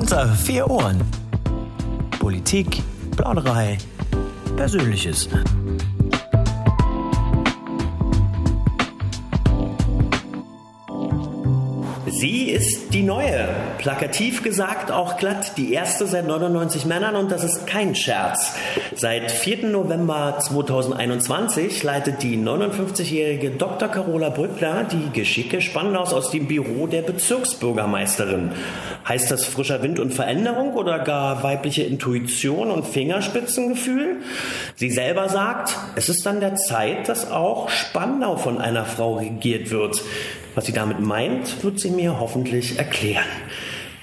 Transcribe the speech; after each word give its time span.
Unter 0.00 0.28
vier 0.28 0.68
Ohren. 0.70 0.98
Politik, 2.18 2.82
Plauderei, 3.16 3.76
Persönliches. 4.56 5.28
Sie 12.06 12.50
ist 12.50 12.92
die 12.92 13.02
neue, 13.02 13.48
plakativ 13.78 14.42
gesagt 14.42 14.90
auch 14.90 15.16
glatt 15.16 15.56
die 15.56 15.72
erste 15.72 16.06
seit 16.06 16.26
99 16.26 16.84
Männern 16.84 17.16
und 17.16 17.30
das 17.30 17.44
ist 17.44 17.66
kein 17.66 17.94
Scherz. 17.94 18.54
Seit 18.94 19.30
4. 19.30 19.68
November 19.68 20.36
2021 20.38 21.82
leitet 21.82 22.22
die 22.22 22.36
59-jährige 22.36 23.52
Dr. 23.52 23.88
Carola 23.88 24.28
Brückler 24.28 24.84
die 24.84 25.10
Geschicke 25.18 25.62
Spandaus 25.62 26.12
aus 26.12 26.30
dem 26.30 26.46
Büro 26.46 26.86
der 26.86 27.00
Bezirksbürgermeisterin. 27.02 28.52
Heißt 29.10 29.28
das 29.28 29.44
frischer 29.44 29.82
Wind 29.82 29.98
und 29.98 30.14
Veränderung 30.14 30.74
oder 30.74 31.00
gar 31.00 31.42
weibliche 31.42 31.82
Intuition 31.82 32.70
und 32.70 32.86
Fingerspitzengefühl? 32.86 34.18
Sie 34.76 34.88
selber 34.88 35.28
sagt, 35.28 35.76
es 35.96 36.08
ist 36.08 36.24
an 36.28 36.38
der 36.38 36.54
Zeit, 36.54 37.08
dass 37.08 37.28
auch 37.28 37.70
Spandau 37.70 38.36
von 38.36 38.58
einer 38.58 38.84
Frau 38.84 39.16
regiert 39.16 39.72
wird. 39.72 40.00
Was 40.54 40.66
sie 40.66 40.72
damit 40.72 41.00
meint, 41.00 41.64
wird 41.64 41.80
sie 41.80 41.90
mir 41.90 42.20
hoffentlich 42.20 42.78
erklären. 42.78 43.26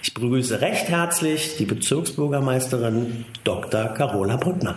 Ich 0.04 0.14
begrüße 0.14 0.60
recht 0.60 0.90
herzlich 0.90 1.56
die 1.56 1.66
Bezirksbürgermeisterin 1.66 3.24
Dr. 3.46 3.86
Carola 3.86 4.36
Brückner. 4.36 4.76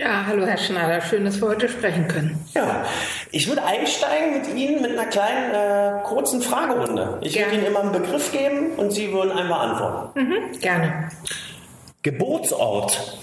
Ja, 0.00 0.24
hallo 0.26 0.46
Herr 0.46 0.56
Schneider, 0.56 1.02
schön, 1.02 1.26
dass 1.26 1.42
wir 1.42 1.48
heute 1.48 1.68
sprechen 1.68 2.08
können. 2.08 2.42
Ja, 2.54 2.86
ich 3.32 3.46
würde 3.46 3.62
einsteigen 3.62 4.32
mit 4.32 4.48
Ihnen 4.54 4.80
mit 4.80 4.92
einer 4.92 5.04
kleinen, 5.04 5.52
äh, 5.52 6.02
kurzen 6.04 6.40
Fragerunde. 6.40 7.18
Ich 7.20 7.38
würde 7.38 7.54
Ihnen 7.54 7.66
immer 7.66 7.80
einen 7.80 7.92
Begriff 7.92 8.32
geben 8.32 8.72
und 8.78 8.92
Sie 8.92 9.12
würden 9.12 9.30
einmal 9.30 9.68
antworten. 9.68 10.18
Mhm, 10.18 10.58
gerne. 10.60 11.10
Geburtsort. 12.00 13.18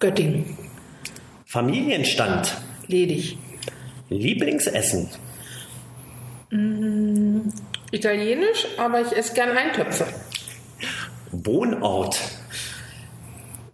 Göttingen. 0.00 0.58
Familienstand. 1.46 2.58
Ledig. 2.88 3.38
Lieblingsessen. 4.10 5.08
Mm, 6.50 7.48
italienisch, 7.90 8.66
aber 8.76 9.00
ich 9.00 9.16
esse 9.16 9.32
gern 9.32 9.56
Eintöpfe. 9.56 10.04
Wohnort. 11.32 12.20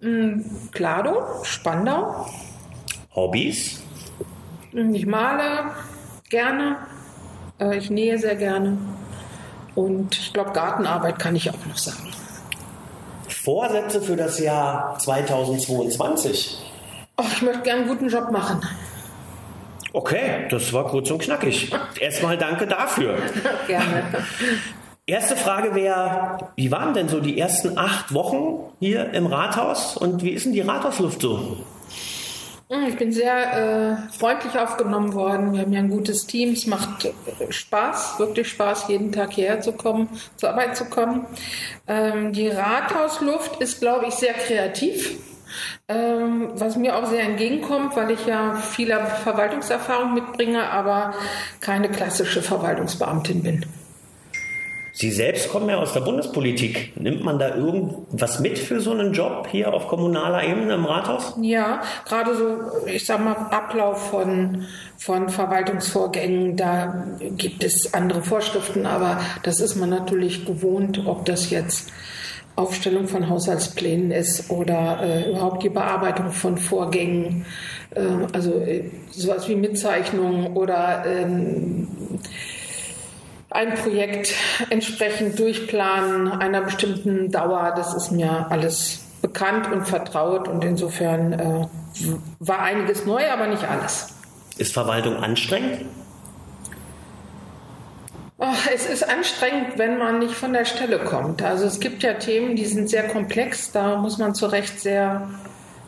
Mm, 0.05 0.43
Klado, 0.73 1.43
Spandau. 1.45 2.27
Hobbys. 3.15 3.83
Ich 4.73 5.07
male 5.07 5.71
gerne. 6.29 6.77
Äh, 7.59 7.79
ich 7.79 7.89
nähe 7.89 8.19
sehr 8.19 8.37
gerne. 8.37 8.77
Und 9.75 10.19
ich 10.19 10.33
glaube, 10.33 10.53
Gartenarbeit 10.53 11.19
kann 11.19 11.35
ich 11.35 11.49
auch 11.49 11.67
noch 11.67 11.79
sagen. 11.79 12.13
Vorsätze 13.29 14.03
für 14.03 14.17
das 14.17 14.39
Jahr 14.39 14.99
2022. 14.99 16.59
Oh, 17.17 17.25
ich 17.33 17.43
möchte 17.43 17.63
gerne 17.63 17.81
einen 17.83 17.89
guten 17.89 18.09
Job 18.09 18.31
machen. 18.31 18.61
Okay, 19.93 20.47
das 20.51 20.73
war 20.73 20.87
kurz 20.87 21.11
und 21.11 21.23
knackig. 21.23 21.73
Erstmal 22.01 22.37
danke 22.37 22.67
dafür. 22.67 23.17
Gerne. 23.67 24.05
Erste 25.07 25.37
Frage 25.37 25.75
wäre, 25.75 26.39
wie 26.57 26.71
waren 26.71 26.95
denn 26.95 27.11
so 27.11 27.21
die 27.21 27.39
ersten 27.39 27.77
acht 27.77 28.15
Wochen 28.15 28.61
hier 28.81 29.13
im 29.13 29.27
Rathaus 29.27 29.99
und 29.99 30.23
wie 30.23 30.31
ist 30.31 30.47
denn 30.47 30.55
die 30.55 30.63
Rathausluft 30.63 31.21
so? 31.21 31.59
Hm, 32.71 32.87
ich 32.89 32.97
bin 32.97 33.13
sehr 33.13 34.07
äh, 34.09 34.17
freundlich 34.19 34.59
aufgenommen 34.59 35.13
worden. 35.13 35.53
Wir 35.53 35.61
haben 35.61 35.73
ja 35.75 35.81
ein 35.81 35.91
gutes 35.91 36.27
Team. 36.27 36.55
Es 36.55 36.67
macht 36.67 37.05
äh, 37.05 37.13
Spaß, 37.53 38.19
wirklich 38.19 38.49
Spaß, 38.49 38.89
jeden 38.89 39.13
Tag 39.13 39.35
hierher 39.35 39.61
zu 39.61 39.73
kommen, 39.73 40.09
zur 40.37 40.49
Arbeit 40.49 40.75
zu 40.75 40.87
kommen. 40.87 41.27
Ähm, 41.87 42.33
die 42.33 42.49
Rathausluft 42.49 43.61
ist, 43.61 43.81
glaube 43.81 44.07
ich, 44.07 44.15
sehr 44.15 44.33
kreativ. 44.33 45.19
Ähm, 45.87 46.49
was 46.55 46.77
mir 46.77 46.97
auch 46.97 47.05
sehr 47.05 47.25
entgegenkommt, 47.25 47.95
weil 47.95 48.11
ich 48.11 48.25
ja 48.25 48.55
viel 48.55 48.89
Verwaltungserfahrung 48.89 50.15
mitbringe, 50.15 50.71
aber 50.71 51.13
keine 51.61 51.91
klassische 51.91 52.41
Verwaltungsbeamtin 52.41 53.43
bin. 53.43 53.67
Sie 54.97 55.11
selbst 55.11 55.49
kommen 55.49 55.69
ja 55.69 55.79
aus 55.79 55.93
der 55.93 56.03
Bundespolitik. 56.03 56.93
Nimmt 56.97 57.25
man 57.25 57.41
da 57.41 57.57
irgendwas 57.57 58.39
mit 58.39 58.61
für 58.61 58.81
so 58.81 58.93
einen 58.93 59.13
Job 59.13 59.49
hier 59.51 59.75
auf 59.75 59.89
kommunaler 59.89 60.45
Ebene 60.45 60.75
im 60.75 60.85
Rathaus? 60.85 61.35
Ja, 61.43 61.83
gerade 62.07 62.37
so, 62.37 62.87
ich 62.87 63.05
sag 63.05 63.19
mal, 63.25 63.33
Ablauf 63.33 64.11
von, 64.11 64.67
von 64.97 65.31
Verwaltungsvorgängen, 65.31 66.57
da 66.57 67.09
gibt 67.37 67.65
es 67.65 67.93
andere 67.93 68.23
Vorschriften, 68.23 68.87
aber 68.87 69.19
das 69.43 69.59
ist 69.59 69.75
man 69.75 69.91
natürlich 69.91 70.47
gewohnt, 70.47 71.03
ob 71.07 71.25
das 71.25 71.51
jetzt 71.51 71.91
Aufstellung 72.55 73.09
von 73.09 73.29
Haushaltsplänen 73.29 74.13
ist 74.13 74.49
oder 74.49 75.01
äh, 75.03 75.31
überhaupt 75.31 75.65
die 75.65 75.71
Bearbeitung 75.71 76.31
von 76.31 76.57
Vorgängen, 76.57 77.47
äh, 77.97 78.01
also 78.33 78.61
äh, 78.61 78.93
sowas 79.11 79.49
wie 79.49 79.57
Mitzeichnungen 79.57 80.57
oder 80.57 81.05
ähm, 81.05 81.89
ein 83.55 83.75
Projekt 83.75 84.35
entsprechend 84.69 85.39
durchplanen 85.39 86.31
einer 86.31 86.61
bestimmten 86.61 87.31
Dauer, 87.31 87.73
das 87.77 87.95
ist 87.95 88.11
mir 88.11 88.47
alles 88.51 89.05
bekannt 89.23 89.73
und 89.73 89.87
vertraut 89.87 90.49
und 90.49 90.65
insofern 90.65 91.33
äh, 91.33 91.67
war 92.41 92.59
einiges 92.59 93.07
neu, 93.07 93.23
aber 93.31 93.47
nicht 93.47 93.65
alles. 93.65 94.09
Ist 94.59 94.75
Verwaltung 94.75 95.17
anstrengend? 95.17 95.87
Oh, 98.39 98.47
es 98.75 98.87
ist 98.87 99.09
anstrengend, 99.09 99.79
wenn 99.79 99.99
man 99.99 100.19
nicht 100.19 100.35
von 100.35 100.53
der 100.53 100.65
Stelle 100.65 100.99
kommt. 100.99 101.41
Also 101.41 101.65
es 101.65 101.79
gibt 101.79 102.03
ja 102.03 102.15
Themen, 102.15 102.57
die 102.57 102.67
sind 102.67 102.91
sehr 102.91 103.07
komplex, 103.07 103.71
da 103.71 103.97
muss 103.97 104.19
man 104.19 104.35
zu 104.35 104.47
Recht 104.47 104.81
sehr 104.81 105.31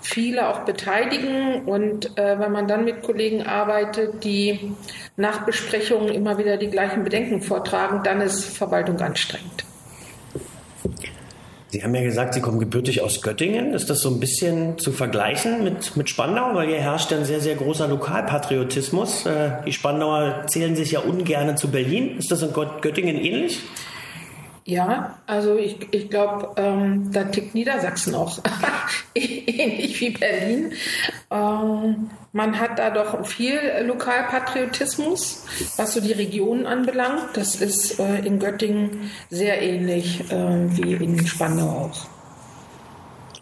viele 0.06 0.48
auch 0.48 0.60
beteiligen. 0.60 1.64
Und 1.64 2.16
äh, 2.18 2.38
wenn 2.38 2.52
man 2.52 2.68
dann 2.68 2.84
mit 2.84 3.02
Kollegen 3.02 3.42
arbeitet, 3.42 4.24
die 4.24 4.72
nach 5.16 5.44
Besprechungen 5.44 6.08
immer 6.08 6.38
wieder 6.38 6.56
die 6.56 6.68
gleichen 6.68 7.04
Bedenken 7.04 7.42
vortragen, 7.42 8.02
dann 8.04 8.20
ist 8.20 8.44
Verwaltung 8.44 9.00
anstrengend. 9.00 9.64
Sie 11.68 11.82
haben 11.82 11.94
ja 11.94 12.02
gesagt, 12.02 12.32
Sie 12.32 12.40
kommen 12.40 12.60
gebürtig 12.60 13.02
aus 13.02 13.20
Göttingen. 13.20 13.74
Ist 13.74 13.90
das 13.90 14.00
so 14.00 14.08
ein 14.08 14.20
bisschen 14.20 14.78
zu 14.78 14.92
vergleichen 14.92 15.64
mit, 15.64 15.96
mit 15.96 16.08
Spandau? 16.08 16.54
Weil 16.54 16.68
hier 16.68 16.78
herrscht 16.78 17.12
ein 17.12 17.24
sehr, 17.24 17.40
sehr 17.40 17.56
großer 17.56 17.88
Lokalpatriotismus. 17.88 19.26
Äh, 19.26 19.50
die 19.66 19.72
Spandauer 19.72 20.44
zählen 20.46 20.76
sich 20.76 20.92
ja 20.92 21.00
ungern 21.00 21.56
zu 21.56 21.68
Berlin. 21.68 22.16
Ist 22.18 22.30
das 22.30 22.42
in 22.42 22.52
Göttingen 22.52 23.16
ähnlich? 23.16 23.60
Ja, 24.68 25.16
also 25.28 25.56
ich, 25.56 25.76
ich 25.92 26.10
glaube, 26.10 26.50
ähm, 26.56 27.12
da 27.12 27.22
tickt 27.22 27.54
Niedersachsen 27.54 28.16
auch 28.16 28.40
ähnlich 29.14 30.00
wie 30.00 30.10
Berlin. 30.10 30.72
Ähm, 31.30 32.10
man 32.32 32.58
hat 32.58 32.76
da 32.80 32.90
doch 32.90 33.24
viel 33.24 33.60
Lokalpatriotismus, 33.84 35.44
was 35.76 35.94
so 35.94 36.00
die 36.00 36.12
Regionen 36.12 36.66
anbelangt. 36.66 37.28
Das 37.34 37.54
ist 37.54 38.00
äh, 38.00 38.18
in 38.26 38.40
Göttingen 38.40 39.12
sehr 39.30 39.62
ähnlich 39.62 40.32
äh, 40.32 40.76
wie 40.76 40.94
in 40.94 41.24
Spandau 41.24 41.68
auch. 41.68 42.06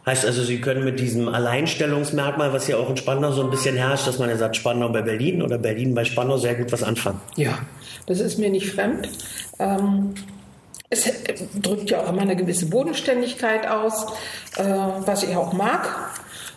Heißt 0.05 0.27
also, 0.27 0.43
Sie 0.43 0.61
können 0.61 0.85
mit 0.85 1.01
diesem 1.01 1.29
Alleinstellungsmerkmal, 1.29 2.53
was 2.53 2.69
ja 2.69 2.77
auch 2.77 2.91
in 2.91 2.99
Spandau 2.99 3.33
so 3.33 3.43
ein 3.43 3.51
bisschen 3.51 3.77
herrscht, 3.77 4.07
dass 4.07 4.19
man 4.19 4.29
ja 4.29 4.37
sagt, 4.37 4.57
Spandau 4.57 4.91
bei 4.91 5.01
Berlin 5.01 5.41
oder 5.41 5.57
Berlin 5.57 5.95
bei 5.95 6.05
Spandau, 6.05 6.37
sehr 6.37 6.55
gut 6.55 6.71
was 6.71 6.83
anfangen. 6.83 7.23
Ja, 7.37 7.61
das 8.05 8.21
ist 8.21 8.39
mir 8.39 8.51
nicht 8.51 8.71
fremd. 8.71 9.09
Ähm, 9.59 10.13
es 10.91 11.11
drückt 11.55 11.91
ja 11.91 12.01
auch 12.01 12.09
immer 12.09 12.23
eine 12.23 12.37
gewisse 12.37 12.67
Bodenständigkeit 12.67 13.67
aus, 13.67 14.07
äh, 14.57 14.65
was 14.65 15.23
ich 15.23 15.37
auch 15.37 15.53
mag, 15.53 16.13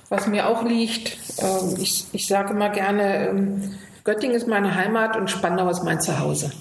was 0.09 0.27
mir 0.27 0.47
auch 0.47 0.63
liegt. 0.63 1.17
Äh, 1.39 1.81
ich, 1.81 2.05
ich 2.11 2.27
sage 2.27 2.53
immer 2.53 2.69
gerne, 2.69 3.29
ähm, 3.29 3.75
Göttingen 4.03 4.35
ist 4.35 4.47
meine 4.47 4.75
Heimat 4.75 5.17
und 5.17 5.29
Spandau 5.29 5.69
ist 5.69 5.83
mein 5.83 5.99
Zuhause. 5.99 6.51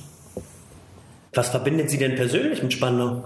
Was 1.32 1.50
verbindet 1.50 1.90
Sie 1.90 1.98
denn 1.98 2.16
persönlich 2.16 2.62
mit 2.62 2.72
Spandau? 2.72 3.24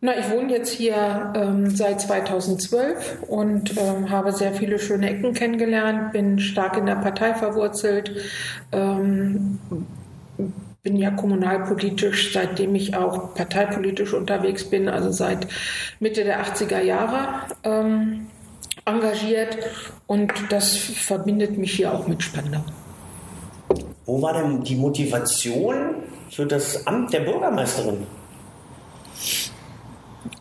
Na, 0.00 0.16
ich 0.16 0.30
wohne 0.30 0.52
jetzt 0.52 0.70
hier 0.70 1.32
ähm, 1.34 1.70
seit 1.70 2.00
2012 2.00 3.22
und 3.26 3.76
ähm, 3.76 4.10
habe 4.10 4.32
sehr 4.32 4.52
viele 4.52 4.78
schöne 4.78 5.10
Ecken 5.10 5.34
kennengelernt, 5.34 6.12
bin 6.12 6.38
stark 6.38 6.76
in 6.76 6.86
der 6.86 6.96
Partei 6.96 7.34
verwurzelt, 7.34 8.12
ähm, 8.70 9.58
bin 10.88 10.96
ja 10.96 11.10
kommunalpolitisch, 11.10 12.32
seitdem 12.32 12.74
ich 12.74 12.96
auch 12.96 13.34
parteipolitisch 13.34 14.14
unterwegs 14.14 14.64
bin, 14.64 14.88
also 14.88 15.12
seit 15.12 15.46
Mitte 16.00 16.24
der 16.24 16.42
80er 16.42 16.80
Jahre 16.80 17.42
ähm, 17.62 18.28
engagiert 18.86 19.58
und 20.06 20.32
das 20.48 20.74
verbindet 20.74 21.58
mich 21.58 21.72
hier 21.72 21.92
auch 21.92 22.06
mit 22.06 22.22
Spandau. 22.22 22.64
Wo 24.06 24.22
war 24.22 24.32
denn 24.32 24.62
die 24.62 24.76
Motivation 24.76 25.96
für 26.30 26.46
das 26.46 26.86
Amt 26.86 27.12
der 27.12 27.20
Bürgermeisterin? 27.20 28.06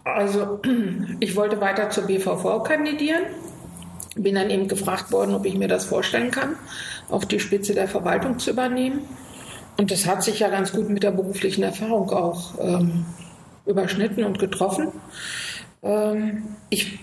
Also 0.05 0.61
ich 1.19 1.35
wollte 1.35 1.59
weiter 1.59 1.89
zur 1.89 2.05
BVV 2.05 2.63
kandidieren, 2.63 3.23
bin 4.15 4.35
dann 4.35 4.49
eben 4.49 4.69
gefragt 4.69 5.11
worden, 5.11 5.35
ob 5.35 5.45
ich 5.45 5.55
mir 5.55 5.67
das 5.67 5.83
vorstellen 5.83 6.31
kann, 6.31 6.55
auf 7.09 7.25
die 7.25 7.41
Spitze 7.41 7.73
der 7.73 7.89
Verwaltung 7.89 8.39
zu 8.39 8.51
übernehmen. 8.51 9.01
Und 9.77 9.91
das 9.91 10.07
hat 10.07 10.23
sich 10.23 10.39
ja 10.39 10.49
ganz 10.49 10.71
gut 10.71 10.89
mit 10.89 11.03
der 11.03 11.11
beruflichen 11.11 11.63
Erfahrung 11.63 12.09
auch 12.09 12.55
ähm, 12.59 13.05
überschnitten 13.65 14.23
und 14.23 14.39
getroffen. 14.39 14.87
Ähm, 15.83 16.43
ich 16.69 16.99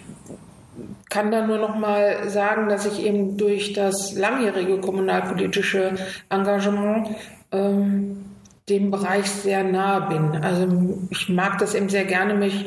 kann 1.08 1.30
da 1.30 1.46
nur 1.46 1.58
noch 1.58 1.76
mal 1.76 2.28
sagen, 2.28 2.68
dass 2.68 2.86
ich 2.86 3.04
eben 3.04 3.36
durch 3.36 3.72
das 3.72 4.14
langjährige 4.14 4.80
kommunalpolitische 4.80 5.94
Engagement 6.28 7.08
ähm, 7.52 8.24
dem 8.68 8.90
Bereich 8.90 9.30
sehr 9.30 9.62
nahe 9.62 10.08
bin. 10.08 10.42
Also 10.42 11.06
ich 11.10 11.28
mag 11.28 11.58
das 11.58 11.74
eben 11.74 11.88
sehr 11.88 12.06
gerne, 12.06 12.34
mich 12.34 12.66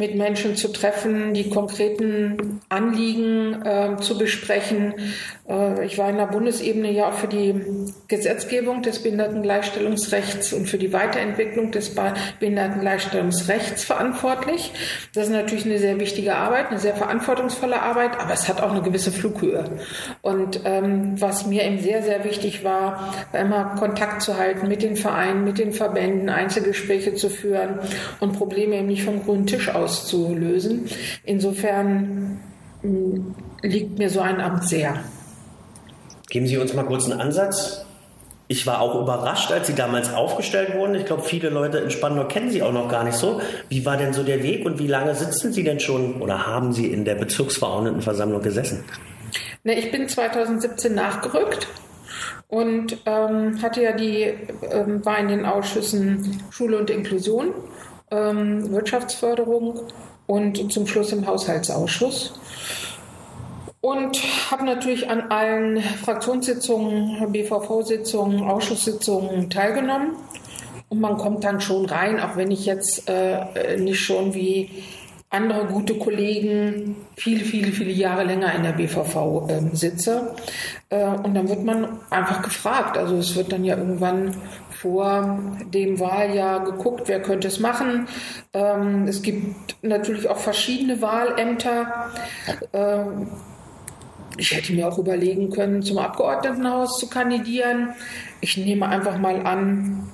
mit 0.00 0.16
Menschen 0.16 0.56
zu 0.56 0.68
treffen, 0.68 1.34
die 1.34 1.50
konkreten 1.50 2.60
Anliegen 2.70 3.62
äh, 3.64 3.96
zu 4.00 4.16
besprechen. 4.16 4.94
Äh, 5.46 5.84
ich 5.84 5.98
war 5.98 6.08
in 6.08 6.16
der 6.16 6.26
Bundesebene 6.26 6.90
ja 6.90 7.10
auch 7.10 7.12
für 7.12 7.28
die 7.28 7.54
Gesetzgebung 8.08 8.80
des 8.82 9.02
Behindertengleichstellungsrechts 9.02 10.54
und 10.54 10.68
für 10.68 10.78
die 10.78 10.92
Weiterentwicklung 10.92 11.70
des 11.70 11.94
Behindertengleichstellungsrechts 12.40 13.84
verantwortlich. 13.84 14.72
Das 15.14 15.26
ist 15.26 15.32
natürlich 15.32 15.66
eine 15.66 15.78
sehr 15.78 16.00
wichtige 16.00 16.34
Arbeit, 16.34 16.70
eine 16.70 16.78
sehr 16.78 16.94
verantwortungsvolle 16.94 17.82
Arbeit, 17.82 18.18
aber 18.18 18.32
es 18.32 18.48
hat 18.48 18.62
auch 18.62 18.70
eine 18.72 18.82
gewisse 18.82 19.12
Flughöhe. 19.12 19.64
Und 20.22 20.62
ähm, 20.64 21.20
was 21.20 21.46
mir 21.46 21.64
eben 21.64 21.78
sehr, 21.78 22.02
sehr 22.02 22.24
wichtig 22.24 22.64
war, 22.64 23.12
war 23.32 23.40
immer 23.40 23.76
Kontakt 23.78 24.22
zu 24.22 24.38
halten 24.38 24.66
mit 24.66 24.82
den 24.82 24.96
Vereinen, 24.96 25.44
mit 25.44 25.58
den 25.58 25.72
Verbänden, 25.72 26.30
Einzelgespräche 26.30 27.14
zu 27.14 27.28
führen 27.28 27.80
und 28.20 28.32
Probleme 28.32 28.76
eben 28.76 28.86
nicht 28.86 29.04
vom 29.04 29.22
grünen 29.22 29.46
Tisch 29.46 29.68
aus 29.68 29.89
auszulösen. 29.90 30.86
Insofern 31.24 32.40
hm, 32.82 33.34
liegt 33.62 33.98
mir 33.98 34.08
so 34.08 34.20
ein 34.20 34.40
Amt 34.40 34.68
sehr. 34.68 34.94
Geben 36.28 36.46
Sie 36.46 36.58
uns 36.58 36.72
mal 36.74 36.84
kurz 36.84 37.10
einen 37.10 37.20
Ansatz. 37.20 37.84
Ich 38.46 38.66
war 38.66 38.80
auch 38.80 39.00
überrascht, 39.00 39.52
als 39.52 39.68
Sie 39.68 39.74
damals 39.74 40.12
aufgestellt 40.12 40.74
wurden. 40.74 40.94
Ich 40.96 41.04
glaube, 41.04 41.22
viele 41.22 41.50
Leute 41.50 41.78
in 41.78 41.90
Spandau 41.90 42.26
kennen 42.26 42.50
Sie 42.50 42.62
auch 42.62 42.72
noch 42.72 42.88
gar 42.88 43.04
nicht 43.04 43.16
so. 43.16 43.40
Wie 43.68 43.84
war 43.86 43.96
denn 43.96 44.12
so 44.12 44.22
der 44.22 44.42
Weg 44.42 44.64
und 44.64 44.78
wie 44.78 44.88
lange 44.88 45.14
sitzen 45.14 45.52
Sie 45.52 45.62
denn 45.62 45.78
schon 45.78 46.20
oder 46.20 46.46
haben 46.46 46.72
Sie 46.72 46.86
in 46.86 47.04
der 47.04 47.14
Bezirksverordnetenversammlung 47.16 48.42
gesessen? 48.42 48.84
Ne, 49.62 49.78
ich 49.78 49.92
bin 49.92 50.08
2017 50.08 50.94
nachgerückt 50.94 51.68
und 52.48 52.98
ähm, 53.06 53.62
hatte 53.62 53.82
ja 53.82 53.92
die, 53.92 54.34
ähm, 54.72 55.04
war 55.04 55.18
in 55.18 55.28
den 55.28 55.44
Ausschüssen 55.44 56.42
Schule 56.50 56.78
und 56.78 56.90
Inklusion 56.90 57.54
ähm, 58.10 58.70
Wirtschaftsförderung 58.70 59.80
und 60.26 60.72
zum 60.72 60.86
Schluss 60.86 61.12
im 61.12 61.26
Haushaltsausschuss. 61.26 62.34
Und 63.80 64.18
habe 64.50 64.64
natürlich 64.64 65.08
an 65.08 65.30
allen 65.30 65.80
Fraktionssitzungen, 65.80 67.32
BVV-Sitzungen, 67.32 68.42
Ausschusssitzungen 68.42 69.48
teilgenommen. 69.48 70.16
Und 70.90 71.00
man 71.00 71.16
kommt 71.16 71.44
dann 71.44 71.60
schon 71.60 71.86
rein, 71.86 72.20
auch 72.20 72.36
wenn 72.36 72.50
ich 72.50 72.66
jetzt 72.66 73.08
äh, 73.08 73.78
nicht 73.78 74.00
schon 74.00 74.34
wie 74.34 74.70
andere 75.30 75.66
gute 75.66 75.94
Kollegen 75.96 76.96
viele, 77.16 77.44
viele, 77.44 77.70
viele 77.70 77.92
Jahre 77.92 78.24
länger 78.24 78.52
in 78.54 78.64
der 78.64 78.72
BVV 78.72 79.48
äh, 79.48 79.76
sitze. 79.76 80.34
Äh, 80.88 81.04
und 81.04 81.34
dann 81.34 81.48
wird 81.48 81.64
man 81.64 82.00
einfach 82.10 82.42
gefragt. 82.42 82.98
Also 82.98 83.16
es 83.16 83.36
wird 83.36 83.52
dann 83.52 83.64
ja 83.64 83.76
irgendwann 83.76 84.36
vor 84.70 85.38
dem 85.72 86.00
Wahljahr 86.00 86.64
geguckt, 86.64 87.02
wer 87.06 87.22
könnte 87.22 87.46
es 87.46 87.60
machen. 87.60 88.08
Ähm, 88.52 89.06
es 89.06 89.22
gibt 89.22 89.76
natürlich 89.82 90.28
auch 90.28 90.38
verschiedene 90.38 91.00
Wahlämter. 91.00 92.10
Ähm, 92.72 93.28
ich 94.36 94.52
hätte 94.52 94.72
mir 94.72 94.88
auch 94.88 94.98
überlegen 94.98 95.50
können, 95.50 95.82
zum 95.82 95.98
Abgeordnetenhaus 95.98 96.98
zu 96.98 97.08
kandidieren. 97.08 97.90
Ich 98.40 98.56
nehme 98.56 98.88
einfach 98.88 99.18
mal 99.18 99.46
an, 99.46 100.08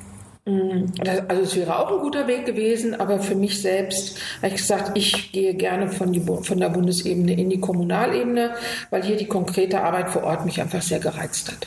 also 0.48 1.43
es 1.43 1.56
wäre 1.56 1.76
auch 1.76 1.90
ein 1.90 1.98
guter 1.98 2.28
Weg 2.28 2.46
gewesen, 2.46 2.94
aber 2.94 3.19
für 3.19 3.34
mich 3.34 3.60
selbst 3.60 4.16
habe 4.37 4.46
ich 4.48 4.54
gesagt, 4.54 4.93
ich 4.94 5.32
gehe 5.32 5.54
gerne 5.54 5.88
von, 5.88 6.12
die, 6.12 6.20
von 6.20 6.60
der 6.60 6.69
Bundesebene 6.69 7.32
in 7.32 7.50
die 7.50 7.58
Kommunalebene, 7.58 8.52
weil 8.90 9.02
hier 9.02 9.16
die 9.16 9.26
konkrete 9.26 9.81
Arbeit 9.81 10.10
vor 10.10 10.22
Ort 10.22 10.44
mich 10.44 10.60
einfach 10.60 10.82
sehr 10.82 11.00
gereizt 11.00 11.50
hat. 11.50 11.66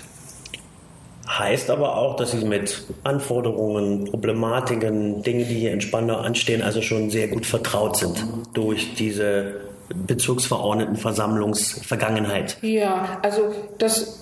Heißt 1.28 1.70
aber 1.70 1.98
auch, 1.98 2.16
dass 2.16 2.32
Sie 2.32 2.46
mit 2.46 2.86
Anforderungen, 3.04 4.06
Problematiken, 4.06 5.24
Dinge, 5.24 5.44
die 5.44 5.56
hier 5.56 5.74
in 5.74 5.82
Spandau 5.82 6.16
anstehen, 6.16 6.62
also 6.62 6.82
schon 6.82 7.10
sehr 7.10 7.28
gut 7.28 7.46
vertraut 7.46 7.98
sind 7.98 8.26
durch 8.54 8.94
diese 8.94 9.56
Bezirksverordnetenversammlungsvergangenheit. 9.94 12.58
Ja, 12.62 13.20
also 13.22 13.54
das, 13.78 14.20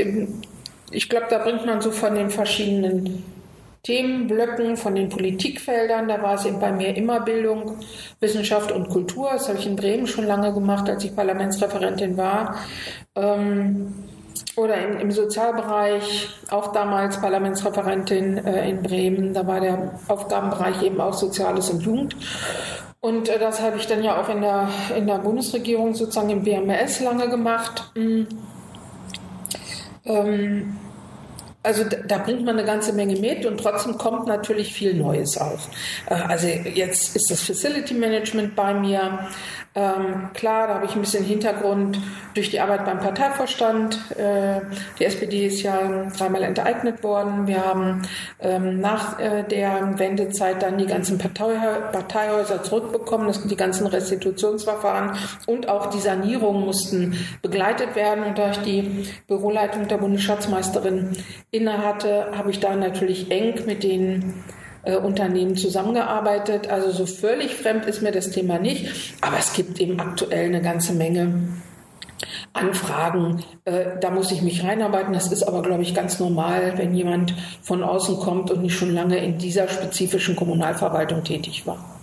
ich 0.92 1.10
glaube, 1.10 1.28
da 1.30 1.38
bringt 1.38 1.64
man 1.66 1.80
so 1.80 1.92
von 1.92 2.16
den 2.16 2.32
verschiedenen 2.32 3.24
Themenblöcken, 3.88 4.76
von 4.76 4.96
den 4.96 5.08
Politikfeldern, 5.08 6.10
da 6.10 6.22
war 6.22 6.36
es 6.36 6.46
eben 6.46 6.60
bei 6.60 6.74
mir 6.74 6.98
immer 6.98 7.22
Bildung, 7.22 7.78
Wissenschaft 8.20 8.70
und 8.74 8.90
Kultur. 8.90 9.30
Das 9.32 9.48
habe 9.48 9.60
ich 9.60 9.66
in 9.66 9.78
Bremen 9.78 10.08
schon 10.08 10.26
lange 10.26 10.54
gemacht, 10.54 10.90
als 10.90 11.06
ich 11.06 11.16
Parlamentsreferentin 11.16 12.18
war. 12.18 12.58
Ähm, 13.16 13.94
oder 14.58 14.76
im, 14.76 15.00
im, 15.00 15.12
Sozialbereich, 15.12 16.28
auch 16.50 16.74
damals 16.74 17.22
Parlamentsreferentin 17.22 18.40
äh, 18.40 18.70
in 18.70 18.84
Bremen, 18.84 19.34
da 19.34 19.48
war 19.48 19.62
der 19.62 19.98
Aufgabenbereich 20.10 20.84
eben 20.84 21.00
auch 21.00 21.14
Soziales 21.14 21.70
und 21.70 21.82
Jugend. 21.82 22.18
Und 23.00 23.30
äh, 23.30 23.40
das 23.40 23.62
habe 23.62 23.78
ich 23.78 23.88
dann 23.88 24.04
ja 24.04 24.20
auch 24.20 24.28
in 24.28 24.42
der, 24.42 24.68
in 24.98 25.08
der 25.08 25.20
Bundesregierung 25.20 25.96
sozusagen 25.96 26.30
im 26.30 26.44
BMS 26.44 27.00
lange 27.00 27.30
gemacht. 27.30 27.90
Mhm. 27.96 28.28
Ähm, 30.04 30.76
also 31.68 31.84
da 31.84 32.18
bringt 32.20 32.46
man 32.46 32.58
eine 32.58 32.66
ganze 32.66 32.94
Menge 32.94 33.20
mit 33.20 33.46
und 33.46 33.60
trotzdem 33.60 33.98
kommt 33.98 34.26
natürlich 34.26 34.74
viel 34.74 34.94
Neues 34.94 35.38
auf. 35.38 35.68
Äh, 36.10 36.14
also 36.14 36.48
jetzt 36.48 37.14
ist 37.14 37.30
das 37.30 37.42
Facility 37.42 37.94
Management 37.94 38.56
bei 38.56 38.74
mir. 38.74 39.28
Ähm, 39.78 40.30
klar, 40.34 40.68
da 40.68 40.74
habe 40.74 40.86
ich 40.88 40.96
ein 40.96 41.02
bisschen 41.02 41.24
Hintergrund 41.24 42.00
durch 42.34 42.50
die 42.50 42.60
Arbeit 42.60 42.84
beim 42.86 43.00
Parteivorstand. 43.00 44.00
Äh, 44.18 44.62
die 44.98 45.06
SPD 45.06 45.46
ist 45.46 45.62
ja 45.62 46.10
dreimal 46.18 46.42
enteignet 46.42 47.04
worden. 47.04 47.46
Wir 47.46 47.64
haben 47.64 48.02
ähm, 48.40 48.80
nach 48.80 49.20
äh, 49.20 49.44
der 49.44 50.00
Wendezeit 50.00 50.64
dann 50.64 50.80
die 50.80 50.88
ganzen 50.88 51.20
Partei 51.20 51.54
Parteihäuser 51.92 52.64
zurückbekommen. 52.64 53.28
Das 53.28 53.38
sind 53.38 53.52
die 53.52 53.56
ganzen 53.56 53.86
Restitutionsverfahren 53.86 55.12
und 55.46 55.70
auch 55.70 55.92
die 55.92 56.00
Sanierungen 56.00 56.66
mussten 56.66 57.16
begleitet 57.44 57.96
werden. 57.96 58.24
Und 58.24 58.40
da 58.40 58.50
ich 58.50 58.58
die 58.60 59.08
Büroleitung 59.28 59.88
der 59.88 59.98
Bundesschatzmeisterin 59.98 61.16
innehatte, 61.58 62.32
habe 62.36 62.52
ich 62.52 62.60
da 62.60 62.76
natürlich 62.76 63.32
eng 63.32 63.66
mit 63.66 63.84
den 63.84 64.34
äh, 64.84 64.96
Unternehmen 64.96 65.56
zusammengearbeitet. 65.56 66.70
Also 66.70 66.92
so 66.92 67.06
völlig 67.06 67.56
fremd 67.56 67.86
ist 67.86 68.02
mir 68.02 68.12
das 68.12 68.32
Thema 68.32 68.60
nicht. 68.60 69.16
Aber 69.22 69.38
es 69.38 69.54
gibt 69.54 69.80
eben 69.80 70.00
aktuell 70.00 70.46
eine 70.46 70.62
ganze 70.62 70.94
Menge 70.94 71.50
Anfragen. 72.54 73.44
Äh, 73.66 74.00
da 74.02 74.10
muss 74.10 74.32
ich 74.32 74.42
mich 74.42 74.64
reinarbeiten. 74.64 75.14
Das 75.14 75.32
ist 75.32 75.44
aber, 75.44 75.62
glaube 75.62 75.84
ich, 75.84 75.94
ganz 75.94 76.20
normal, 76.20 76.74
wenn 76.78 76.96
jemand 76.96 77.34
von 77.62 77.84
außen 77.84 78.18
kommt 78.18 78.50
und 78.52 78.62
nicht 78.62 78.78
schon 78.78 78.94
lange 78.94 79.18
in 79.18 79.38
dieser 79.38 79.68
spezifischen 79.68 80.36
Kommunalverwaltung 80.36 81.24
tätig 81.24 81.68
war. 81.68 82.00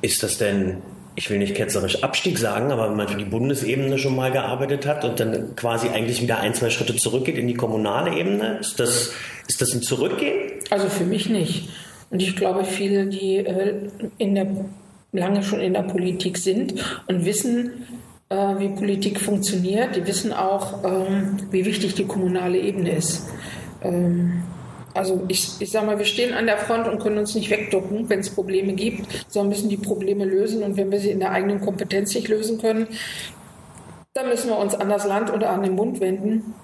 Ist 0.00 0.22
das 0.22 0.38
denn 0.38 0.82
ich 1.14 1.28
will 1.30 1.38
nicht 1.38 1.54
ketzerisch 1.54 2.02
Abstieg 2.02 2.38
sagen, 2.38 2.72
aber 2.72 2.88
wenn 2.88 2.96
man 2.96 3.08
für 3.08 3.18
die 3.18 3.24
Bundesebene 3.24 3.98
schon 3.98 4.16
mal 4.16 4.32
gearbeitet 4.32 4.86
hat 4.86 5.04
und 5.04 5.20
dann 5.20 5.54
quasi 5.56 5.88
eigentlich 5.88 6.22
wieder 6.22 6.38
ein, 6.40 6.54
zwei 6.54 6.70
Schritte 6.70 6.96
zurückgeht 6.96 7.36
in 7.36 7.46
die 7.46 7.54
kommunale 7.54 8.16
Ebene, 8.16 8.58
ist 8.60 8.80
das, 8.80 9.12
ist 9.46 9.60
das 9.60 9.74
ein 9.74 9.82
Zurückgehen? 9.82 10.52
Also 10.70 10.88
für 10.88 11.04
mich 11.04 11.28
nicht. 11.28 11.68
Und 12.10 12.20
ich 12.20 12.36
glaube, 12.36 12.64
viele, 12.64 13.06
die 13.06 13.36
äh, 13.36 13.74
in 14.18 14.34
der, 14.34 14.46
lange 15.12 15.42
schon 15.42 15.60
in 15.60 15.74
der 15.74 15.82
Politik 15.82 16.38
sind 16.38 16.74
und 17.06 17.24
wissen, 17.24 17.86
äh, 18.28 18.58
wie 18.58 18.68
Politik 18.68 19.20
funktioniert, 19.20 19.96
die 19.96 20.06
wissen 20.06 20.32
auch, 20.32 20.84
ähm, 20.84 21.38
wie 21.50 21.64
wichtig 21.66 21.94
die 21.94 22.06
kommunale 22.06 22.58
Ebene 22.58 22.92
ist. 22.96 23.28
Also 24.94 25.24
ich, 25.28 25.60
ich 25.60 25.70
sage 25.70 25.86
mal, 25.86 25.98
wir 25.98 26.04
stehen 26.04 26.34
an 26.34 26.46
der 26.46 26.58
Front 26.58 26.86
und 26.86 27.00
können 27.00 27.18
uns 27.18 27.34
nicht 27.34 27.50
wegducken, 27.50 28.08
wenn 28.08 28.20
es 28.20 28.30
Probleme 28.30 28.74
gibt, 28.74 29.06
sondern 29.28 29.50
müssen 29.50 29.68
die 29.68 29.76
Probleme 29.76 30.24
lösen. 30.24 30.62
Und 30.62 30.76
wenn 30.76 30.90
wir 30.90 31.00
sie 31.00 31.10
in 31.10 31.20
der 31.20 31.32
eigenen 31.32 31.60
Kompetenz 31.60 32.14
nicht 32.14 32.28
lösen 32.28 32.60
können, 32.60 32.86
dann 34.14 34.28
müssen 34.28 34.50
wir 34.50 34.58
uns 34.58 34.74
an 34.74 34.88
das 34.88 35.06
Land 35.06 35.32
oder 35.32 35.50
an 35.50 35.62
den 35.62 35.76
Bund 35.76 36.00
wenden, 36.00 36.54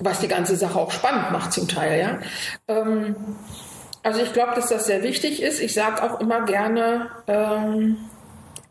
was 0.00 0.20
die 0.20 0.28
ganze 0.28 0.56
Sache 0.56 0.78
auch 0.78 0.90
spannend 0.90 1.30
macht 1.30 1.52
zum 1.52 1.68
Teil. 1.68 2.00
Ja? 2.00 2.18
Ähm, 2.66 3.14
also 4.02 4.20
ich 4.20 4.32
glaube, 4.32 4.54
dass 4.56 4.68
das 4.68 4.86
sehr 4.86 5.04
wichtig 5.04 5.42
ist. 5.42 5.60
Ich 5.60 5.74
sage 5.74 6.02
auch 6.02 6.20
immer 6.20 6.44
gerne, 6.44 7.10
ähm, 7.28 7.98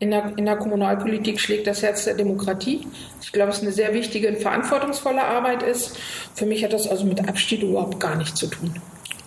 in 0.02 0.10
der, 0.10 0.32
in 0.36 0.46
der 0.46 0.56
Kommunalpolitik 0.56 1.38
schlägt 1.38 1.68
das 1.68 1.80
Herz 1.80 2.04
der 2.04 2.14
Demokratie. 2.14 2.80
Ich 3.22 3.30
glaube, 3.30 3.50
es 3.50 3.58
ist 3.58 3.62
eine 3.62 3.70
sehr 3.70 3.94
wichtige 3.94 4.28
und 4.28 4.38
verantwortungsvolle 4.38 5.22
Arbeit 5.22 5.62
ist. 5.62 5.96
Für 6.34 6.44
mich 6.44 6.64
hat 6.64 6.72
das 6.72 6.88
also 6.88 7.04
mit 7.04 7.28
Abstieg 7.28 7.62
überhaupt 7.62 8.00
gar 8.00 8.16
nichts 8.16 8.34
zu 8.34 8.48
tun. 8.48 8.74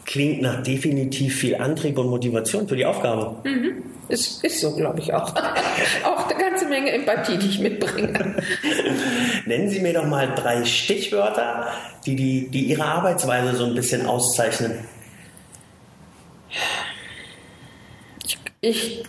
Klingt 0.04 0.42
nach 0.42 0.62
definitiv 0.64 1.38
viel 1.38 1.56
Antrieb 1.56 1.98
und 1.98 2.10
Motivation 2.10 2.68
für 2.68 2.76
die 2.76 2.86
Aufgabe. 2.86 3.38
Mhm. 3.50 3.84
Ist, 4.10 4.44
ist 4.44 4.60
so, 4.60 4.76
glaube 4.76 5.00
ich 5.00 5.14
auch. 5.14 5.34
auch 6.04 6.30
eine 6.30 6.38
ganze 6.38 6.68
Menge 6.68 6.92
Empathie, 6.92 7.38
die 7.38 7.48
ich 7.48 7.60
mitbringe. 7.60 8.36
Nennen 9.46 9.70
Sie 9.70 9.80
mir 9.80 9.94
doch 9.94 10.06
mal 10.06 10.36
drei 10.36 10.66
Stichwörter, 10.66 11.70
die, 12.06 12.18
die, 12.18 12.50
die 12.50 12.66
Ihre 12.66 12.84
Arbeitsweise 12.84 13.56
so 13.56 13.64
ein 13.64 13.76
bisschen 13.76 14.06
auszeichnen 14.06 14.74
Ich 18.60 19.04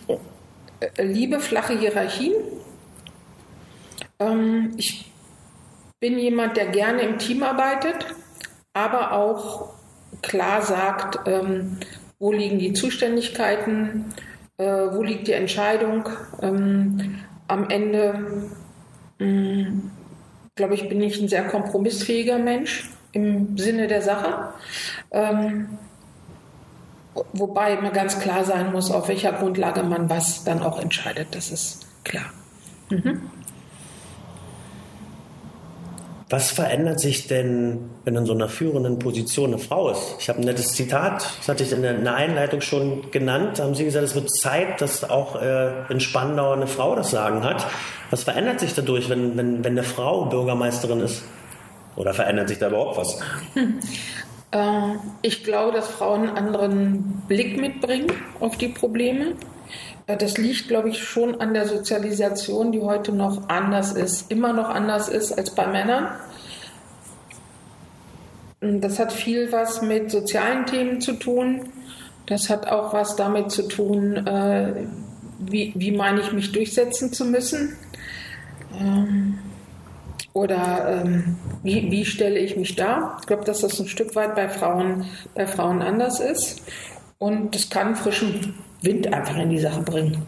liebe 0.98 1.40
flache 1.40 1.78
Hierarchien. 1.78 2.34
Ähm, 4.18 4.74
ich 4.76 5.10
bin 6.00 6.18
jemand, 6.18 6.56
der 6.56 6.66
gerne 6.66 7.02
im 7.02 7.18
Team 7.18 7.42
arbeitet, 7.42 8.06
aber 8.72 9.12
auch 9.12 9.74
klar 10.22 10.62
sagt, 10.62 11.20
ähm, 11.26 11.78
wo 12.18 12.32
liegen 12.32 12.58
die 12.58 12.72
Zuständigkeiten, 12.72 14.06
äh, 14.58 14.64
wo 14.64 15.02
liegt 15.02 15.28
die 15.28 15.32
Entscheidung. 15.32 16.08
Ähm, 16.42 17.20
am 17.48 17.68
Ende, 17.70 18.48
mm, 19.18 19.90
glaube 20.54 20.74
ich, 20.74 20.88
bin 20.88 21.00
ich 21.02 21.20
ein 21.20 21.28
sehr 21.28 21.44
kompromissfähiger 21.44 22.38
Mensch 22.38 22.90
im 23.12 23.56
Sinne 23.56 23.86
der 23.86 24.02
Sache. 24.02 24.52
Ähm, 25.10 25.78
wobei 27.32 27.74
immer 27.74 27.90
ganz 27.90 28.18
klar 28.20 28.44
sein 28.44 28.72
muss, 28.72 28.90
auf 28.90 29.08
welcher 29.08 29.32
Grundlage 29.32 29.82
man 29.82 30.08
was 30.10 30.44
dann 30.44 30.62
auch 30.62 30.80
entscheidet. 30.80 31.28
Das 31.32 31.50
ist 31.50 31.86
klar. 32.04 32.26
Mhm. 32.90 33.22
Was 36.28 36.50
verändert 36.50 36.98
sich 36.98 37.28
denn, 37.28 37.88
wenn 38.04 38.16
in 38.16 38.26
so 38.26 38.32
einer 38.32 38.48
führenden 38.48 38.98
Position 38.98 39.52
eine 39.52 39.58
Frau 39.58 39.90
ist? 39.90 40.16
Ich 40.18 40.28
habe 40.28 40.40
ein 40.40 40.44
nettes 40.44 40.72
Zitat, 40.72 41.24
das 41.38 41.48
hatte 41.48 41.62
ich 41.62 41.70
in 41.70 41.82
der 41.82 42.14
Einleitung 42.16 42.60
schon 42.62 43.12
genannt. 43.12 43.60
Da 43.60 43.62
haben 43.62 43.76
Sie 43.76 43.84
gesagt, 43.84 44.04
es 44.04 44.16
wird 44.16 44.34
Zeit, 44.34 44.80
dass 44.80 45.08
auch 45.08 45.40
äh, 45.40 45.70
in 45.88 46.00
Spandau 46.00 46.50
eine 46.50 46.66
Frau 46.66 46.96
das 46.96 47.12
Sagen 47.12 47.44
hat. 47.44 47.64
Was 48.10 48.24
verändert 48.24 48.58
sich 48.58 48.74
dadurch, 48.74 49.08
wenn, 49.08 49.36
wenn, 49.36 49.62
wenn 49.62 49.72
eine 49.74 49.84
Frau 49.84 50.24
Bürgermeisterin 50.24 50.98
ist? 50.98 51.22
Oder 51.94 52.12
verändert 52.12 52.48
sich 52.48 52.58
da 52.58 52.68
überhaupt 52.68 52.96
was? 52.96 53.20
Äh, 54.56 54.96
ich 55.22 55.44
glaube, 55.44 55.72
dass 55.72 55.88
Frauen 55.88 56.28
einen 56.28 56.36
anderen 56.36 57.22
Blick 57.28 57.60
mitbringen 57.60 58.10
auf 58.40 58.56
die 58.56 58.68
Probleme. 58.68 59.34
Äh, 60.06 60.16
das 60.16 60.38
liegt, 60.38 60.68
glaube 60.68 60.88
ich, 60.88 61.02
schon 61.02 61.40
an 61.40 61.52
der 61.52 61.66
Sozialisation, 61.66 62.72
die 62.72 62.80
heute 62.80 63.12
noch 63.12 63.48
anders 63.48 63.92
ist, 63.92 64.30
immer 64.30 64.52
noch 64.52 64.68
anders 64.68 65.08
ist 65.08 65.32
als 65.32 65.50
bei 65.50 65.66
Männern. 65.66 66.08
Das 68.60 68.98
hat 68.98 69.12
viel 69.12 69.52
was 69.52 69.82
mit 69.82 70.10
sozialen 70.10 70.64
Themen 70.66 71.00
zu 71.00 71.12
tun. 71.12 71.68
Das 72.26 72.48
hat 72.48 72.66
auch 72.66 72.92
was 72.94 73.14
damit 73.14 73.50
zu 73.50 73.68
tun, 73.68 74.26
äh, 74.26 74.86
wie, 75.38 75.72
wie 75.76 75.92
meine 75.92 76.20
ich 76.20 76.32
mich 76.32 76.50
durchsetzen 76.52 77.12
zu 77.12 77.26
müssen. 77.26 77.76
Ähm, 78.80 79.38
oder 80.36 81.02
ähm, 81.02 81.38
wie, 81.62 81.90
wie 81.90 82.04
stelle 82.04 82.38
ich 82.38 82.58
mich 82.58 82.76
dar? 82.76 83.16
Ich 83.20 83.26
glaube, 83.26 83.44
dass 83.44 83.62
das 83.62 83.80
ein 83.80 83.88
Stück 83.88 84.14
weit 84.16 84.34
bei 84.34 84.50
Frauen, 84.50 85.06
bei 85.34 85.46
Frauen 85.46 85.80
anders 85.80 86.20
ist. 86.20 86.60
Und 87.16 87.54
das 87.54 87.70
kann 87.70 87.96
frischen 87.96 88.54
Wind 88.82 89.10
einfach 89.14 89.38
in 89.38 89.48
die 89.48 89.58
Sache 89.58 89.80
bringen. 89.80 90.26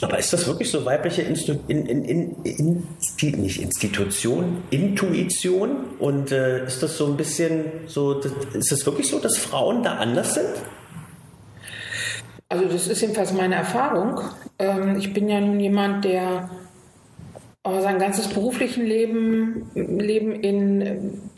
Aber 0.00 0.16
ist 0.16 0.32
das 0.32 0.46
wirklich 0.46 0.70
so 0.70 0.84
weibliche 0.84 1.22
Instu 1.22 1.56
in, 1.66 1.86
in, 1.86 2.04
in, 2.04 2.36
in, 2.44 3.42
nicht 3.42 3.60
Institution, 3.60 4.62
Intuition? 4.70 5.86
Und 5.98 6.30
äh, 6.30 6.64
ist 6.64 6.80
das 6.80 6.96
so 6.96 7.06
ein 7.06 7.16
bisschen 7.16 7.64
so, 7.86 8.14
das, 8.14 8.30
ist 8.54 8.70
es 8.70 8.86
wirklich 8.86 9.08
so, 9.08 9.18
dass 9.18 9.36
Frauen 9.38 9.82
da 9.82 9.96
anders 9.96 10.34
sind? 10.34 10.54
Also 12.48 12.64
das 12.66 12.86
ist 12.86 13.00
jedenfalls 13.00 13.32
meine 13.32 13.56
Erfahrung. 13.56 14.20
Ähm, 14.60 14.98
ich 14.98 15.12
bin 15.12 15.28
ja 15.28 15.40
nun 15.40 15.58
jemand, 15.58 16.04
der 16.04 16.48
sein 17.64 17.98
ganzes 17.98 18.28
beruflichen 18.28 18.84
Leben, 18.84 19.70
Leben 19.74 20.32
in 20.32 21.30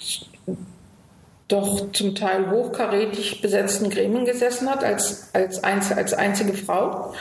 doch 1.48 1.90
zum 1.92 2.14
Teil 2.14 2.50
hochkarätig 2.50 3.42
besetzten 3.42 3.90
Gremien 3.90 4.24
gesessen 4.24 4.70
hat, 4.70 4.84
als, 4.84 5.30
als, 5.34 5.64
einz, 5.64 5.90
als 5.92 6.14
einzige 6.14 6.54
Frau. 6.54 7.12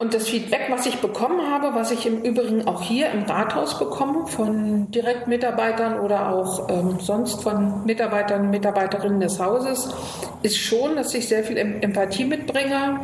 Und 0.00 0.14
das 0.14 0.28
Feedback, 0.28 0.66
was 0.68 0.86
ich 0.86 1.00
bekommen 1.00 1.50
habe, 1.50 1.74
was 1.74 1.90
ich 1.90 2.06
im 2.06 2.22
Übrigen 2.22 2.68
auch 2.68 2.82
hier 2.82 3.10
im 3.10 3.24
Rathaus 3.24 3.80
bekomme, 3.80 4.28
von 4.28 4.92
Direktmitarbeitern 4.92 5.98
oder 5.98 6.28
auch 6.32 6.68
ähm, 6.70 7.00
sonst 7.00 7.42
von 7.42 7.84
Mitarbeitern 7.84 8.48
Mitarbeiterinnen 8.50 9.18
des 9.18 9.40
Hauses, 9.40 9.92
ist 10.42 10.56
schon, 10.56 10.94
dass 10.94 11.12
ich 11.14 11.26
sehr 11.26 11.42
viel 11.42 11.56
Empathie 11.56 12.26
mitbringe. 12.26 13.00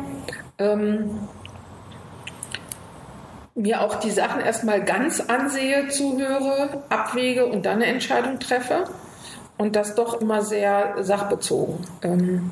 Ähm, 0.57 1.19
mir 3.55 3.81
auch 3.81 3.95
die 3.95 4.11
Sachen 4.11 4.41
erstmal 4.41 4.83
ganz 4.83 5.21
ansehe, 5.21 5.87
zuhöre, 5.87 6.83
abwäge 6.89 7.45
und 7.45 7.65
dann 7.65 7.75
eine 7.75 7.85
Entscheidung 7.85 8.39
treffe 8.39 8.83
und 9.57 9.75
das 9.77 9.95
doch 9.95 10.21
immer 10.21 10.41
sehr 10.41 10.95
sachbezogen. 11.03 11.79
Ähm, 12.01 12.51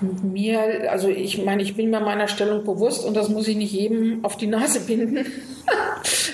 mir, 0.00 0.90
also 0.90 1.08
ich 1.08 1.44
meine, 1.44 1.62
ich 1.62 1.76
bin 1.76 1.90
mir 1.90 2.00
meiner 2.00 2.28
Stellung 2.28 2.64
bewusst 2.64 3.04
und 3.04 3.16
das 3.16 3.28
muss 3.28 3.48
ich 3.48 3.56
nicht 3.56 3.72
jedem 3.72 4.24
auf 4.24 4.36
die 4.36 4.46
Nase 4.46 4.80
binden, 4.86 5.26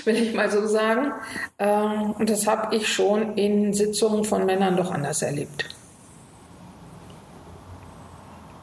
will 0.03 0.15
ich 0.15 0.33
mal 0.33 0.51
so 0.51 0.67
sagen. 0.67 1.13
Ähm, 1.57 2.11
und 2.17 2.29
das 2.29 2.47
habe 2.47 2.75
ich 2.75 2.87
schon 2.87 3.37
in 3.37 3.73
Sitzungen 3.73 4.25
von 4.25 4.45
Männern 4.45 4.75
doch 4.75 4.91
anders 4.91 5.21
erlebt. 5.21 5.65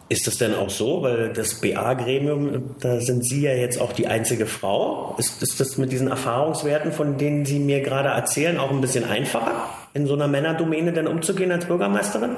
Ist 0.09 0.27
das 0.27 0.37
denn 0.37 0.55
auch 0.55 0.69
so? 0.69 1.03
Weil 1.03 1.33
das 1.33 1.61
BA-Gremium, 1.61 2.77
da 2.81 3.01
sind 3.01 3.25
Sie 3.25 3.43
ja 3.43 3.53
jetzt 3.53 3.81
auch 3.81 3.93
die 3.93 4.07
einzige 4.07 4.47
Frau. 4.47 5.15
Ist, 5.19 5.43
ist 5.43 5.61
das 5.61 5.79
mit 5.79 5.93
diesen 5.93 6.09
Erfahrungswerten, 6.09 6.93
von 6.93 7.17
denen 7.17 7.47
Sie 7.47 7.59
mir 7.59 7.81
gerade 7.81 8.11
erzählen, 8.11 8.59
auch 8.59 8.71
ein 8.71 8.81
bisschen 8.81 9.05
einfacher, 9.05 9.71
in 9.95 10.07
so 10.07 10.15
einer 10.15 10.29
Männerdomäne 10.29 10.93
denn 10.93 11.07
umzugehen 11.07 11.51
als 11.53 11.65
Bürgermeisterin? 11.65 12.37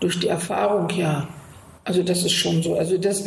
Durch 0.00 0.20
die 0.20 0.28
Erfahrung, 0.28 0.88
ja. 0.90 1.26
Also 1.84 2.04
das 2.04 2.24
ist 2.24 2.32
schon 2.32 2.62
so. 2.62 2.78
Also 2.78 2.96
das 2.98 3.24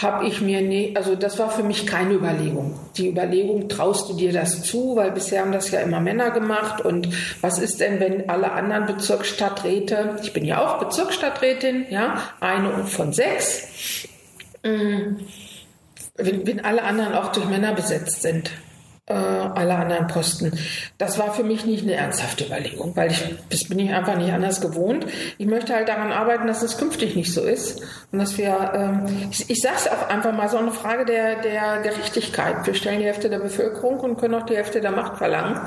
habe 0.00 0.26
ich 0.26 0.40
mir 0.40 0.60
nie, 0.62 0.94
also 0.96 1.14
das 1.14 1.38
war 1.38 1.50
für 1.50 1.62
mich 1.62 1.86
keine 1.86 2.14
Überlegung. 2.14 2.78
Die 2.96 3.08
Überlegung, 3.08 3.68
traust 3.68 4.08
du 4.08 4.14
dir 4.14 4.32
das 4.32 4.62
zu, 4.62 4.96
weil 4.96 5.12
bisher 5.12 5.42
haben 5.42 5.52
das 5.52 5.70
ja 5.70 5.80
immer 5.80 6.00
Männer 6.00 6.30
gemacht. 6.30 6.84
Und 6.84 7.08
was 7.40 7.58
ist 7.58 7.80
denn, 7.80 8.00
wenn 8.00 8.28
alle 8.28 8.52
anderen 8.52 8.86
Bezirksstadträte, 8.86 10.16
ich 10.22 10.32
bin 10.32 10.44
ja 10.44 10.64
auch 10.64 10.78
Bezirksstadträtin, 10.78 11.86
ja, 11.90 12.22
eine 12.40 12.84
von 12.84 13.12
sechs, 13.12 14.08
mm, 14.62 15.18
wenn, 16.16 16.46
wenn 16.46 16.64
alle 16.64 16.82
anderen 16.82 17.14
auch 17.14 17.32
durch 17.32 17.46
Männer 17.46 17.74
besetzt 17.74 18.22
sind 18.22 18.50
äh, 19.12 19.58
alle 19.58 19.74
anderen 19.76 20.06
Posten. 20.06 20.58
Das 20.98 21.18
war 21.18 21.32
für 21.32 21.44
mich 21.44 21.64
nicht 21.66 21.82
eine 21.82 21.94
ernsthafte 21.94 22.44
Überlegung, 22.44 22.96
weil 22.96 23.10
ich, 23.10 23.22
das 23.50 23.64
bin 23.64 23.78
ich 23.78 23.92
einfach 23.92 24.16
nicht 24.16 24.32
anders 24.32 24.60
gewohnt. 24.60 25.06
Ich 25.38 25.46
möchte 25.46 25.74
halt 25.74 25.88
daran 25.88 26.12
arbeiten, 26.12 26.46
dass 26.46 26.62
es 26.62 26.78
künftig 26.78 27.14
nicht 27.14 27.32
so 27.32 27.42
ist 27.42 27.82
und 28.10 28.18
dass 28.18 28.38
wir, 28.38 28.72
ähm, 28.74 29.28
ich, 29.30 29.50
ich 29.50 29.60
sage 29.60 29.76
es 29.76 29.88
auch 29.88 30.08
einfach 30.08 30.32
mal, 30.32 30.48
so 30.48 30.56
eine 30.56 30.72
Frage 30.72 31.04
der, 31.04 31.42
der 31.42 31.82
Gerechtigkeit. 31.82 32.66
Wir 32.66 32.74
stellen 32.74 33.00
die 33.00 33.06
Hälfte 33.06 33.28
der 33.28 33.38
Bevölkerung 33.38 34.00
und 34.00 34.18
können 34.18 34.34
auch 34.34 34.46
die 34.46 34.56
Hälfte 34.56 34.80
der 34.80 34.92
Macht 34.92 35.18
verlangen. 35.18 35.60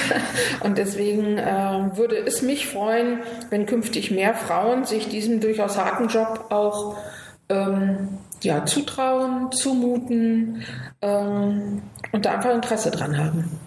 und 0.60 0.78
deswegen 0.78 1.38
äh, 1.38 1.96
würde 1.96 2.16
es 2.16 2.42
mich 2.42 2.66
freuen, 2.66 3.20
wenn 3.50 3.66
künftig 3.66 4.10
mehr 4.10 4.34
Frauen 4.34 4.84
sich 4.84 5.08
diesem 5.08 5.40
durchaus 5.40 5.76
harten 5.76 6.08
Job 6.08 6.46
auch 6.50 6.96
ähm, 7.48 8.18
ja, 8.42 8.64
zutrauen, 8.64 9.50
zumuten 9.52 10.62
ähm, 11.02 11.82
und 12.12 12.24
da 12.24 12.32
einfach 12.32 12.54
Interesse 12.54 12.90
dran 12.90 13.16
haben. 13.16 13.58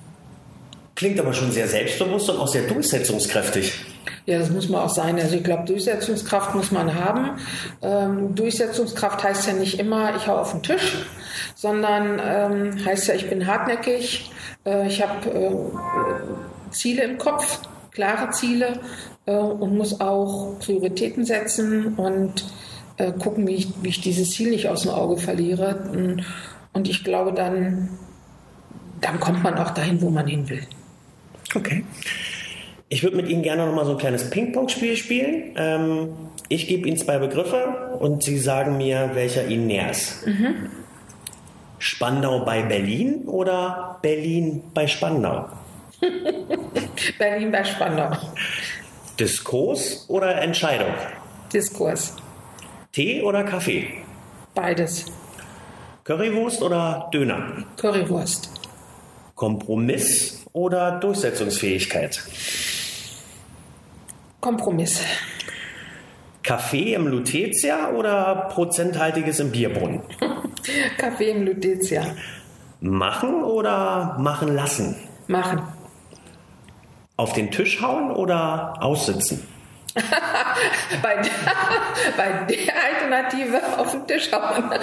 Klingt 0.95 1.19
aber 1.19 1.33
schon 1.33 1.51
sehr 1.51 1.67
selbstbewusst 1.67 2.29
und 2.29 2.37
auch 2.39 2.47
sehr 2.47 2.63
durchsetzungskräftig. 2.63 3.85
Ja, 4.25 4.37
das 4.37 4.49
muss 4.49 4.69
man 4.69 4.81
auch 4.81 4.89
sein. 4.89 5.17
Also 5.17 5.37
ich 5.37 5.43
glaube, 5.43 5.65
Durchsetzungskraft 5.65 6.53
muss 6.53 6.71
man 6.71 6.93
haben. 6.93 7.39
Ähm, 7.81 8.35
Durchsetzungskraft 8.35 9.23
heißt 9.23 9.47
ja 9.47 9.53
nicht 9.53 9.79
immer, 9.79 10.15
ich 10.15 10.27
hau 10.27 10.37
auf 10.37 10.51
den 10.51 10.61
Tisch, 10.61 11.05
sondern 11.55 12.21
ähm, 12.23 12.85
heißt 12.85 13.07
ja, 13.07 13.15
ich 13.15 13.29
bin 13.29 13.47
hartnäckig, 13.47 14.29
äh, 14.65 14.87
ich 14.87 15.01
habe 15.01 15.29
äh, 15.29 16.71
Ziele 16.71 17.03
im 17.03 17.17
Kopf, 17.17 17.59
klare 17.91 18.31
Ziele 18.31 18.79
äh, 19.25 19.31
und 19.31 19.77
muss 19.77 19.99
auch 19.99 20.59
Prioritäten 20.59 21.25
setzen 21.25 21.95
und 21.95 22.45
äh, 22.99 23.13
gucken, 23.13 23.47
wie 23.47 23.55
ich, 23.55 23.67
wie 23.81 23.89
ich 23.89 24.01
dieses 24.01 24.31
Ziel 24.31 24.51
nicht 24.51 24.67
aus 24.67 24.83
dem 24.83 24.91
Auge 24.91 25.17
verliere. 25.17 25.89
Und 26.73 26.87
ich 26.87 27.03
glaube, 27.03 27.33
dann, 27.33 27.89
dann 28.99 29.19
kommt 29.19 29.41
man 29.41 29.57
auch 29.57 29.71
dahin, 29.71 30.01
wo 30.01 30.09
man 30.09 30.27
hin 30.27 30.49
will. 30.49 30.61
Okay. 31.55 31.83
Ich 32.89 33.03
würde 33.03 33.15
mit 33.15 33.29
Ihnen 33.29 33.41
gerne 33.41 33.65
noch 33.65 33.73
mal 33.73 33.85
so 33.85 33.91
ein 33.91 33.97
kleines 33.97 34.29
Ping-Pong-Spiel 34.29 34.97
spielen. 34.97 35.53
Ähm, 35.55 36.09
ich 36.49 36.67
gebe 36.67 36.87
Ihnen 36.87 36.97
zwei 36.97 37.19
Begriffe 37.19 37.97
und 37.99 38.21
Sie 38.23 38.37
sagen 38.37 38.77
mir, 38.77 39.11
welcher 39.13 39.47
Ihnen 39.47 39.67
näher 39.67 39.91
ist. 39.91 40.27
Mhm. 40.27 40.69
Spandau 41.77 42.43
bei 42.43 42.63
Berlin 42.63 43.23
oder 43.27 43.97
Berlin 44.01 44.63
bei 44.73 44.87
Spandau? 44.87 45.45
Berlin 47.17 47.51
bei 47.51 47.63
Spandau. 47.63 48.17
Diskurs 49.17 50.05
oder 50.09 50.41
Entscheidung? 50.41 50.93
Diskurs. 51.53 52.15
Tee 52.91 53.21
oder 53.21 53.43
Kaffee? 53.43 53.87
Beides. 54.55 55.05
Currywurst 56.03 56.63
oder 56.63 57.07
Döner? 57.13 57.63
Currywurst. 57.77 58.49
Kompromiss 59.35 60.43
oder 60.53 60.99
Durchsetzungsfähigkeit? 60.99 62.19
Kompromiss. 64.41 65.01
Kaffee 66.41 66.95
im 66.95 67.07
Lutetia 67.07 67.91
oder 67.91 68.49
prozenthaltiges 68.51 69.39
im 69.39 69.51
Bierbrunnen? 69.51 70.01
Kaffee 70.97 71.29
im 71.29 71.45
Lutetia. 71.45 72.03
Machen 72.81 73.43
oder 73.43 74.17
machen 74.17 74.55
lassen? 74.55 74.95
Machen. 75.27 75.61
Auf 77.17 77.33
den 77.33 77.51
Tisch 77.51 77.81
hauen 77.81 78.09
oder 78.09 78.81
aussitzen? 78.81 79.45
bei, 81.01 81.15
der, 81.15 81.31
bei 82.17 82.45
der 82.45 82.83
Alternative 82.83 83.61
auf 83.77 83.91
den 83.91 84.05
Tisch 84.07 84.31
hauen. 84.31 84.71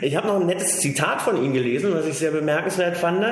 ich 0.00 0.16
habe 0.16 0.26
noch 0.26 0.40
ein 0.40 0.46
nettes 0.46 0.80
Zitat 0.80 1.22
von 1.22 1.42
ihm 1.42 1.52
gelesen, 1.52 1.94
was 1.94 2.06
ich 2.06 2.18
sehr 2.18 2.30
bemerkenswert 2.30 2.96
fand. 2.96 3.24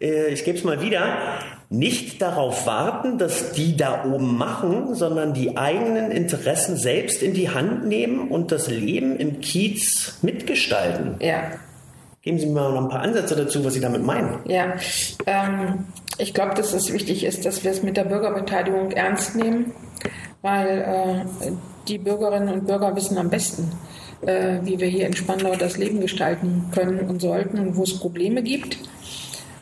Äh, 0.00 0.28
ich 0.28 0.44
gebe 0.44 0.58
es 0.58 0.64
mal 0.64 0.80
wieder. 0.80 1.38
Nicht 1.70 2.22
darauf 2.22 2.66
warten, 2.66 3.18
dass 3.18 3.52
die 3.52 3.76
da 3.76 4.04
oben 4.04 4.38
machen, 4.38 4.94
sondern 4.94 5.34
die 5.34 5.58
eigenen 5.58 6.10
Interessen 6.10 6.78
selbst 6.78 7.22
in 7.22 7.34
die 7.34 7.50
Hand 7.50 7.86
nehmen 7.86 8.28
und 8.28 8.52
das 8.52 8.68
Leben 8.68 9.16
im 9.16 9.40
Kiez 9.40 10.18
mitgestalten. 10.22 11.16
Ja. 11.20 11.50
Geben 12.28 12.38
Sie 12.40 12.46
mir 12.46 12.60
noch 12.60 12.82
ein 12.82 12.90
paar 12.90 13.00
Ansätze 13.00 13.34
dazu, 13.34 13.64
was 13.64 13.72
Sie 13.72 13.80
damit 13.80 14.04
meinen. 14.04 14.40
Ja, 14.44 14.74
ähm, 15.24 15.86
ich 16.18 16.34
glaube, 16.34 16.54
dass 16.54 16.74
es 16.74 16.92
wichtig 16.92 17.24
ist, 17.24 17.46
dass 17.46 17.64
wir 17.64 17.70
es 17.70 17.82
mit 17.82 17.96
der 17.96 18.04
Bürgerbeteiligung 18.04 18.90
ernst 18.90 19.34
nehmen, 19.34 19.72
weil 20.42 21.24
äh, 21.40 21.50
die 21.88 21.96
Bürgerinnen 21.96 22.50
und 22.50 22.66
Bürger 22.66 22.94
wissen 22.94 23.16
am 23.16 23.30
besten, 23.30 23.72
äh, 24.26 24.58
wie 24.62 24.78
wir 24.78 24.88
hier 24.88 25.06
in 25.06 25.16
Spandau 25.16 25.56
das 25.56 25.78
Leben 25.78 26.00
gestalten 26.00 26.66
können 26.70 27.00
und 27.08 27.22
sollten 27.22 27.60
und 27.60 27.76
wo 27.76 27.84
es 27.84 27.98
Probleme 27.98 28.42
gibt. 28.42 28.76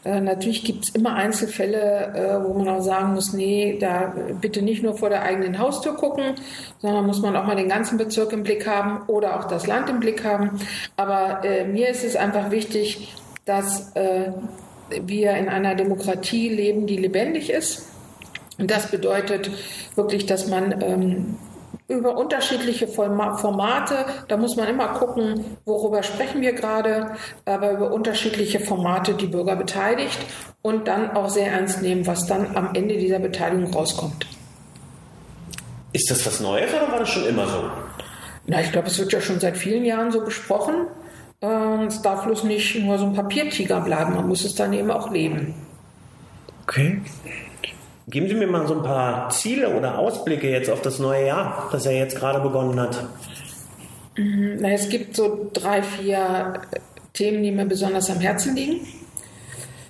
Äh, 0.07 0.21
natürlich 0.21 0.63
gibt 0.63 0.85
es 0.85 0.91
immer 0.91 1.15
Einzelfälle, 1.15 2.15
äh, 2.15 2.45
wo 2.45 2.55
man 2.55 2.69
auch 2.69 2.81
sagen 2.81 3.15
muss, 3.15 3.33
nee, 3.33 3.77
da 3.81 4.15
bitte 4.41 4.63
nicht 4.63 4.85
nur 4.85 4.97
vor 4.97 5.09
der 5.09 5.23
eigenen 5.23 5.59
Haustür 5.59 5.95
gucken, 5.95 6.37
sondern 6.79 7.07
muss 7.07 7.21
man 7.23 7.35
auch 7.35 7.45
mal 7.45 7.57
den 7.57 7.69
ganzen 7.69 7.99
Bezirk 7.99 8.33
im 8.33 8.45
Blick 8.45 8.69
haben 8.69 9.03
oder 9.09 9.41
auch 9.41 9.45
das 9.45 9.67
Land 9.67 9.91
im 9.91 9.99
Blick 9.99 10.25
haben. 10.25 10.61
Aber 10.97 11.45
äh, 11.45 11.65
mir 11.65 11.89
ist 11.89 12.05
es 12.05 12.15
einfach 12.15 12.53
wichtig, 12.53 13.15
dass 13.47 13.97
äh, 13.97 14.31
wir 15.05 15.33
in 15.33 15.49
einer 15.49 15.75
Demokratie 15.75 16.51
leben, 16.51 16.87
die 16.87 16.99
lebendig 16.99 17.51
ist. 17.51 17.89
Und 18.59 18.71
das 18.71 18.93
bedeutet 18.93 19.51
wirklich, 19.97 20.27
dass 20.27 20.47
man 20.47 20.83
ähm, 20.83 21.37
über 21.89 22.17
unterschiedliche 22.17 22.89
Formate, 22.89 24.07
da 24.29 24.37
muss 24.37 24.57
man 24.57 24.69
immer 24.69 24.89
gucken, 24.89 25.57
worüber 25.65 26.03
sprechen 26.03 26.41
wir 26.41 26.53
gerade, 26.53 27.13
aber 27.45 27.73
über 27.73 27.93
unterschiedliche 27.93 28.61
Formate 28.61 29.15
die 29.15 29.29
Bürger 29.29 29.55
beteiligt 29.55 30.19
und 30.63 30.89
dann 30.89 31.13
auch 31.13 31.29
sehr 31.29 31.53
ernst 31.53 31.83
nehmen, 31.83 32.07
was 32.07 32.27
dann 32.27 32.57
am 32.57 32.75
Ende 32.75 32.97
dieser 32.97 33.21
Beteiligung 33.21 33.73
rauskommt. 33.73 34.27
Ist 35.93 36.11
das 36.11 36.27
was 36.27 36.41
Neues 36.41 36.73
oder 36.75 36.91
war 36.91 36.99
das 36.99 37.09
schon 37.09 37.27
immer 37.27 37.47
so? 37.47 37.71
Na, 38.47 38.61
ich 38.61 38.73
glaube, 38.73 38.89
es 38.89 38.99
wird 38.99 39.13
ja 39.13 39.21
schon 39.21 39.41
seit 39.41 39.57
vielen 39.57 39.85
Jahren 39.85 40.11
so 40.11 40.25
besprochen. 40.25 40.87
Ähm, 41.41 41.83
es 41.87 42.03
darf 42.03 42.25
bloß 42.25 42.45
nicht 42.45 42.81
nur 42.81 42.99
so 42.99 43.07
ein 43.07 43.15
Papiertiger 43.15 43.81
bleiben, 43.81 44.15
man 44.15 44.29
muss 44.29 44.45
es 44.45 44.55
dann 44.55 44.73
eben 44.73 44.91
auch 44.91 45.11
leben. 45.11 45.55
Okay. 46.63 47.01
Geben 48.09 48.29
Sie 48.29 48.35
mir 48.35 48.47
mal 48.47 48.67
so 48.69 48.75
ein 48.77 48.83
paar 48.85 49.31
Ziele 49.31 49.77
oder 49.77 49.99
Ausblicke 49.99 50.49
jetzt 50.49 50.71
auf 50.71 50.81
das 50.81 51.01
neue 51.01 51.27
Jahr, 51.27 51.69
das 51.73 51.87
er 51.87 51.97
jetzt 51.97 52.17
gerade 52.17 52.41
begonnen 52.41 52.79
hat. 52.79 53.05
Mhm, 54.17 54.65
es 54.65 54.89
gibt 54.89 55.17
so 55.17 55.51
drei, 55.53 55.83
vier 55.83 56.63
Themen, 57.13 57.43
die 57.43 57.51
mir 57.51 57.65
besonders 57.65 58.09
am 58.09 58.21
Herzen 58.21 58.55
liegen. 58.55 58.87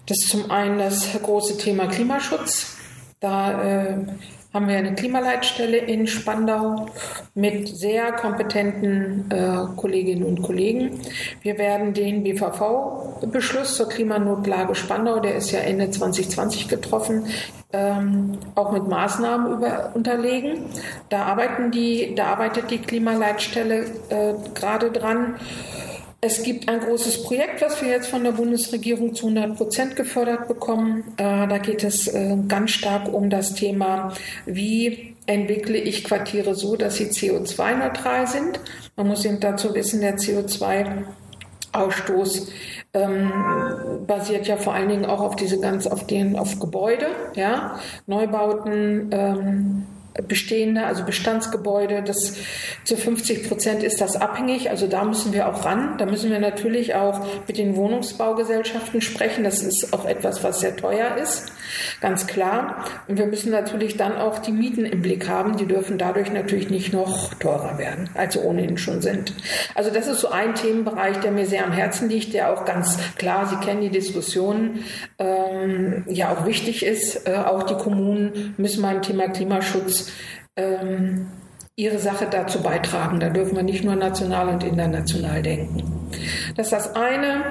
Das 0.06 0.18
ist 0.18 0.30
zum 0.30 0.50
einen 0.50 0.78
das 0.78 1.12
große 1.22 1.58
Thema 1.58 1.88
Klimaschutz. 1.88 2.76
Da 3.20 3.62
äh, 3.62 3.98
haben 4.56 4.68
wir 4.68 4.78
eine 4.78 4.94
Klimaleitstelle 4.94 5.76
in 5.76 6.06
Spandau 6.06 6.86
mit 7.34 7.68
sehr 7.68 8.10
kompetenten 8.12 9.30
äh, 9.30 9.76
Kolleginnen 9.76 10.24
und 10.24 10.40
Kollegen. 10.40 10.98
Wir 11.42 11.58
werden 11.58 11.92
den 11.92 12.22
BVV-Beschluss 12.22 13.76
zur 13.76 13.90
Klimanotlage 13.90 14.74
Spandau, 14.74 15.20
der 15.20 15.34
ist 15.34 15.50
ja 15.50 15.58
Ende 15.60 15.90
2020 15.90 16.68
getroffen, 16.68 17.26
ähm, 17.74 18.38
auch 18.54 18.72
mit 18.72 18.88
Maßnahmen 18.88 19.58
über, 19.58 19.90
unterlegen. 19.92 20.64
Da, 21.10 21.24
arbeiten 21.24 21.70
die, 21.70 22.14
da 22.14 22.28
arbeitet 22.28 22.70
die 22.70 22.78
Klimaleitstelle 22.78 23.84
äh, 24.08 24.34
gerade 24.54 24.90
dran. 24.90 25.34
Es 26.26 26.42
gibt 26.42 26.68
ein 26.68 26.80
großes 26.80 27.22
Projekt, 27.22 27.62
was 27.62 27.80
wir 27.80 27.88
jetzt 27.88 28.08
von 28.08 28.24
der 28.24 28.32
Bundesregierung 28.32 29.14
zu 29.14 29.28
100 29.28 29.56
Prozent 29.56 29.94
gefördert 29.94 30.48
bekommen. 30.48 31.04
Äh, 31.18 31.46
da 31.46 31.58
geht 31.58 31.84
es 31.84 32.08
äh, 32.08 32.36
ganz 32.48 32.72
stark 32.72 33.14
um 33.14 33.30
das 33.30 33.54
Thema, 33.54 34.12
wie 34.44 35.14
entwickle 35.26 35.78
ich 35.78 36.02
Quartiere 36.02 36.56
so, 36.56 36.74
dass 36.74 36.96
sie 36.96 37.04
CO2-neutral 37.04 38.26
sind. 38.26 38.58
Man 38.96 39.06
muss 39.06 39.24
eben 39.24 39.38
dazu 39.38 39.72
wissen, 39.72 40.00
der 40.00 40.16
CO2-Ausstoß 40.16 42.48
ähm, 42.92 43.32
basiert 44.08 44.48
ja 44.48 44.56
vor 44.56 44.74
allen 44.74 44.88
Dingen 44.88 45.04
auch 45.04 45.20
auf 45.20 45.36
diese 45.36 45.60
ganz 45.60 45.86
auf 45.86 46.08
den 46.08 46.36
auf 46.36 46.58
Gebäude, 46.58 47.06
ja, 47.36 47.78
Neubauten. 48.08 49.10
Ähm, 49.12 49.86
bestehende, 50.22 50.86
also 50.86 51.04
Bestandsgebäude, 51.04 52.02
das 52.02 52.36
zu 52.84 52.96
50 52.96 53.48
Prozent 53.48 53.82
ist 53.82 54.00
das 54.00 54.16
abhängig. 54.16 54.70
Also 54.70 54.86
da 54.86 55.04
müssen 55.04 55.32
wir 55.32 55.48
auch 55.48 55.64
ran. 55.64 55.98
Da 55.98 56.06
müssen 56.06 56.30
wir 56.30 56.38
natürlich 56.38 56.94
auch 56.94 57.26
mit 57.46 57.58
den 57.58 57.76
Wohnungsbaugesellschaften 57.76 59.00
sprechen. 59.00 59.44
Das 59.44 59.62
ist 59.62 59.92
auch 59.92 60.04
etwas, 60.06 60.42
was 60.44 60.60
sehr 60.60 60.76
teuer 60.76 61.16
ist, 61.16 61.52
ganz 62.00 62.26
klar. 62.26 62.84
Und 63.08 63.18
wir 63.18 63.26
müssen 63.26 63.50
natürlich 63.50 63.96
dann 63.96 64.16
auch 64.16 64.38
die 64.38 64.52
Mieten 64.52 64.84
im 64.84 65.02
Blick 65.02 65.28
haben. 65.28 65.56
Die 65.56 65.66
dürfen 65.66 65.98
dadurch 65.98 66.32
natürlich 66.32 66.70
nicht 66.70 66.92
noch 66.92 67.34
teurer 67.34 67.78
werden, 67.78 68.10
als 68.14 68.34
sie 68.34 68.40
ohnehin 68.40 68.78
schon 68.78 69.02
sind. 69.02 69.34
Also 69.74 69.90
das 69.90 70.06
ist 70.06 70.20
so 70.20 70.28
ein 70.28 70.54
Themenbereich, 70.54 71.18
der 71.18 71.30
mir 71.30 71.46
sehr 71.46 71.64
am 71.64 71.72
Herzen 71.72 72.08
liegt, 72.08 72.34
der 72.34 72.52
auch 72.52 72.64
ganz 72.64 72.98
klar, 73.16 73.46
Sie 73.46 73.56
kennen 73.64 73.80
die 73.80 73.90
Diskussionen, 73.90 74.84
ähm, 75.18 76.04
ja 76.08 76.32
auch 76.32 76.46
wichtig 76.46 76.84
ist. 76.84 77.28
Äh, 77.28 77.34
auch 77.36 77.62
die 77.64 77.74
Kommunen 77.74 78.54
müssen 78.56 78.82
beim 78.82 79.02
Thema 79.02 79.28
Klimaschutz 79.28 80.05
ähm, 80.56 81.28
ihre 81.76 81.98
Sache 81.98 82.26
dazu 82.30 82.62
beitragen. 82.62 83.20
Da 83.20 83.28
dürfen 83.28 83.56
wir 83.56 83.62
nicht 83.62 83.84
nur 83.84 83.96
national 83.96 84.48
und 84.48 84.64
international 84.64 85.42
denken. 85.42 86.10
Das 86.56 86.66
ist 86.66 86.72
das 86.72 86.94
eine. 86.94 87.44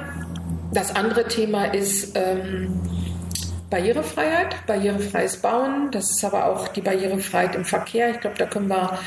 Das 0.74 0.96
andere 0.96 1.28
Thema 1.28 1.66
ist 1.66 2.18
ähm, 2.18 2.82
Barrierefreiheit, 3.70 4.56
barrierefreies 4.68 5.38
Bauen. 5.38 5.90
Das 5.92 6.10
ist 6.10 6.24
aber 6.24 6.46
auch 6.46 6.68
die 6.70 6.82
Barrierefreiheit 6.82 7.56
im 7.56 7.66
Verkehr. 7.66 8.12
Ich 8.12 8.20
glaube, 8.20 8.38
da 8.38 8.46
können 8.46 8.68
wir 8.68 9.00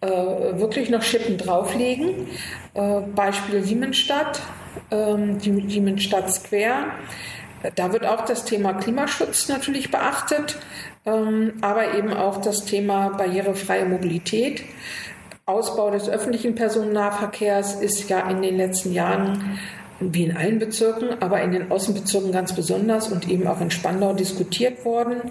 äh, 0.00 0.08
wirklich 0.08 0.90
noch 0.90 1.02
Schippen 1.02 1.38
drauflegen. 1.38 2.28
Äh, 2.74 3.00
Beispiel 3.14 3.62
Siemensstadt, 3.62 4.40
ähm, 4.90 5.38
Siemensstadt 5.40 6.32
Square. 6.32 6.86
Da 7.76 7.92
wird 7.92 8.04
auch 8.06 8.24
das 8.24 8.44
Thema 8.44 8.72
Klimaschutz 8.72 9.48
natürlich 9.48 9.90
beachtet, 9.90 10.58
aber 11.04 11.94
eben 11.94 12.12
auch 12.12 12.40
das 12.40 12.64
Thema 12.64 13.10
barrierefreie 13.10 13.84
Mobilität. 13.84 14.62
Ausbau 15.44 15.90
des 15.90 16.08
öffentlichen 16.08 16.54
Personennahverkehrs 16.54 17.80
ist 17.80 18.08
ja 18.08 18.30
in 18.30 18.42
den 18.42 18.56
letzten 18.56 18.92
Jahren 18.92 19.58
wie 19.98 20.24
in 20.24 20.36
allen 20.36 20.58
Bezirken, 20.58 21.20
aber 21.20 21.42
in 21.42 21.52
den 21.52 21.70
Außenbezirken 21.70 22.32
ganz 22.32 22.54
besonders 22.54 23.08
und 23.08 23.28
eben 23.28 23.46
auch 23.46 23.60
in 23.60 23.70
Spandau 23.70 24.14
diskutiert 24.14 24.84
worden. 24.84 25.30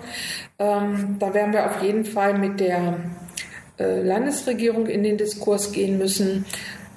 Ähm, 0.60 1.18
da 1.20 1.34
werden 1.34 1.54
wir 1.54 1.66
auf 1.66 1.82
jeden 1.82 2.06
Fall 2.06 2.38
mit 2.38 2.60
der 2.60 2.98
äh, 3.80 4.02
Landesregierung 4.02 4.88
in 4.88 5.04
den 5.04 5.18
Diskurs 5.18 5.72
gehen 5.72 5.98
müssen, 5.98 6.46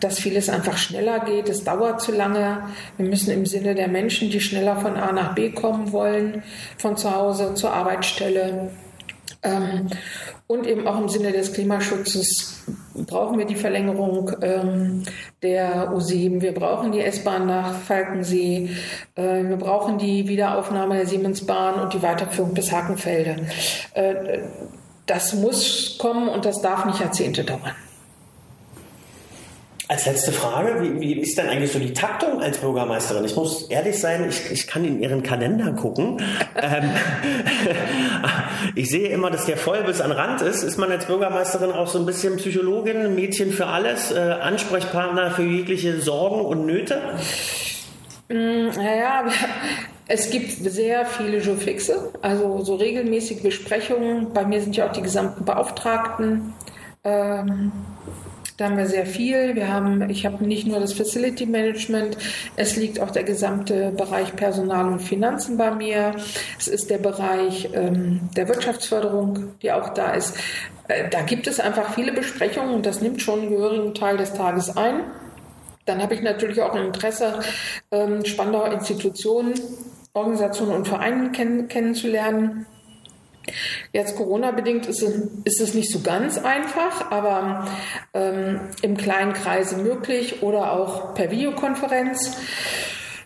dass 0.05 0.19
vieles 0.19 0.49
einfach 0.51 0.77
schneller 0.77 1.21
geht. 1.21 1.49
Es 1.49 1.64
dauert 1.64 2.01
zu 2.01 2.12
lange. 2.12 2.69
Wir 2.97 3.09
müssen 3.09 3.31
im 3.31 3.47
Sinne 3.47 3.75
der 3.75 3.88
Menschen, 3.88 4.31
die 4.31 4.40
schneller 4.40 4.77
von 4.77 4.97
A 4.97 5.12
nach 5.12 5.35
B 5.35 5.51
kommen 5.51 5.93
wollen, 5.93 6.43
von 6.77 6.97
zu 6.97 7.14
Hause 7.14 7.55
zur 7.55 7.73
Arbeitsstelle. 7.73 8.71
Ähm, 9.43 9.88
und 10.47 10.67
eben 10.67 10.87
auch 10.87 11.01
im 11.01 11.09
Sinne 11.09 11.33
des 11.33 11.55
Klimaschutzes 11.55 12.64
brauchen 13.07 13.38
wir 13.38 13.47
die 13.47 13.57
Verlängerung 13.57 14.31
ähm, 14.43 15.03
der 15.43 15.90
U7. 15.90 16.43
Wir 16.43 16.53
brauchen 16.53 16.93
die 16.93 17.01
S-Bahn 17.01 17.47
nach 17.47 17.75
Falkensee. 17.75 18.71
Äh, 19.14 19.45
wir 19.45 19.57
brauchen 19.57 19.97
die 19.97 20.29
Wiederaufnahme 20.29 20.97
der 20.97 21.07
Siemensbahn 21.07 21.81
und 21.81 21.95
die 21.95 22.03
Weiterführung 22.03 22.53
bis 22.53 22.73
Hakenfelde. 22.73 23.47
Äh, 23.95 24.40
das 25.07 25.35
muss 25.35 25.97
kommen 25.99 26.29
und 26.29 26.45
das 26.45 26.61
darf 26.61 26.85
nicht 26.85 27.01
Jahrzehnte 27.01 27.45
dauern. 27.45 27.73
Als 29.87 30.07
letzte 30.07 30.33
Frage, 30.33 30.81
wie, 30.81 31.01
wie, 31.01 31.20
ist 31.20 31.37
denn 31.37 31.47
eigentlich 31.49 31.73
so 31.73 31.79
die 31.79 31.92
Taktung 31.92 32.40
als 32.40 32.59
Bürgermeisterin? 32.59 33.25
Ich 33.25 33.37
muss 33.37 33.68
ehrlich 33.68 34.01
sein, 34.01 34.27
ich, 34.29 34.51
ich 34.51 34.66
kann 34.66 34.83
in 34.85 35.03
Ihren 35.03 35.23
Kalender 35.23 35.73
gucken. 35.73 36.23
ähm, 36.57 36.90
ich 38.75 38.88
sehe 38.88 39.09
immer, 39.09 39.31
dass 39.31 39.44
der 39.44 39.59
voll 39.59 39.83
bis 39.85 40.01
an 40.01 40.11
Rand 40.11 40.40
ist. 40.40 40.62
Ist 40.62 40.79
man 40.79 40.90
als 40.90 41.05
Bürgermeisterin 41.05 41.70
auch 41.70 41.88
so 41.88 41.99
ein 41.99 42.07
bisschen 42.07 42.37
Psychologin, 42.37 43.14
Mädchen 43.14 43.53
für 43.53 43.66
alles, 43.66 44.11
äh, 44.11 44.18
Ansprechpartner 44.18 45.31
für 45.33 45.42
jegliche 45.42 46.01
Sorgen 46.01 46.40
und 46.40 46.64
Nöte? 46.64 47.03
Mm, 48.31 48.68
naja, 48.77 49.25
Es 50.07 50.31
gibt 50.31 50.51
sehr 50.51 51.07
viele 51.07 51.38
Jourfixe, 51.38 52.12
also 52.20 52.62
so 52.62 52.75
regelmäßige 52.75 53.42
Besprechungen. 53.42 54.35
Bei 54.35 54.44
mir 54.44 54.61
sind 54.61 54.77
ja 54.77 54.87
auch 54.87 54.92
die 54.92 55.01
gesamten 55.01 55.47
Beauftragten. 55.47 56.53
Ähm, 57.05 57.73
da 58.57 58.67
haben 58.67 58.77
wir 58.77 58.87
sehr 58.87 59.07
viel. 59.07 59.57
Wir 59.57 59.73
haben, 59.73 60.09
ich 60.09 60.25
habe 60.25 60.45
nicht 60.45 60.67
nur 60.67 60.79
das 60.79 60.93
Facility 60.93 61.47
Management, 61.47 62.17
es 62.57 62.77
liegt 62.77 63.01
auch 63.01 63.11
der 63.11 63.25
gesamte 63.25 63.90
Bereich 63.90 64.37
Personal 64.37 64.87
und 64.87 65.01
Finanzen 65.01 65.57
bei 65.57 65.73
mir. 65.73 66.14
Es 66.59 66.69
ist 66.69 66.90
der 66.90 66.99
Bereich 66.99 67.71
ähm, 67.75 68.21
der 68.37 68.49
Wirtschaftsförderung, 68.49 69.55
die 69.62 69.73
auch 69.73 69.88
da 69.90 70.12
ist. 70.12 70.37
Äh, 70.87 71.09
da 71.09 71.23
gibt 71.23 71.47
es 71.47 71.59
einfach 71.59 71.95
viele 71.95 72.12
Besprechungen 72.12 72.75
und 72.75 72.87
das 72.87 73.01
nimmt 73.01 73.21
schon 73.23 73.40
einen 73.40 73.51
gehörigen 73.51 73.95
Teil 73.95 74.17
des 74.17 74.35
Tages 74.35 74.77
ein. 74.77 75.01
Dann 75.85 76.01
habe 76.01 76.14
ich 76.14 76.23
natürlich 76.23 76.62
auch 76.62 76.75
ein 76.75 76.87
Interesse, 76.87 77.40
ähm, 77.90 78.25
Spandauer 78.25 78.73
Institutionen, 78.73 79.55
Organisationen 80.14 80.77
und 80.77 80.88
Vereine 80.88 81.33
kenn 81.33 81.69
kennenzulernen. 81.69 82.67
Jetzt 83.92 84.16
Corona-bedingt 84.16 84.87
ist 84.87 85.02
es, 85.02 85.14
ist 85.44 85.61
es 85.61 85.74
nicht 85.74 85.90
so 85.90 86.00
ganz 86.00 86.38
einfach, 86.38 87.11
aber 87.11 87.68
ähm, 88.12 88.61
im 88.83 88.96
kleinen 88.96 89.33
Kreise 89.33 89.76
möglich 89.76 90.42
oder 90.42 90.72
auch 90.72 91.14
per 91.14 91.30
Videokonferenz. 91.30 92.37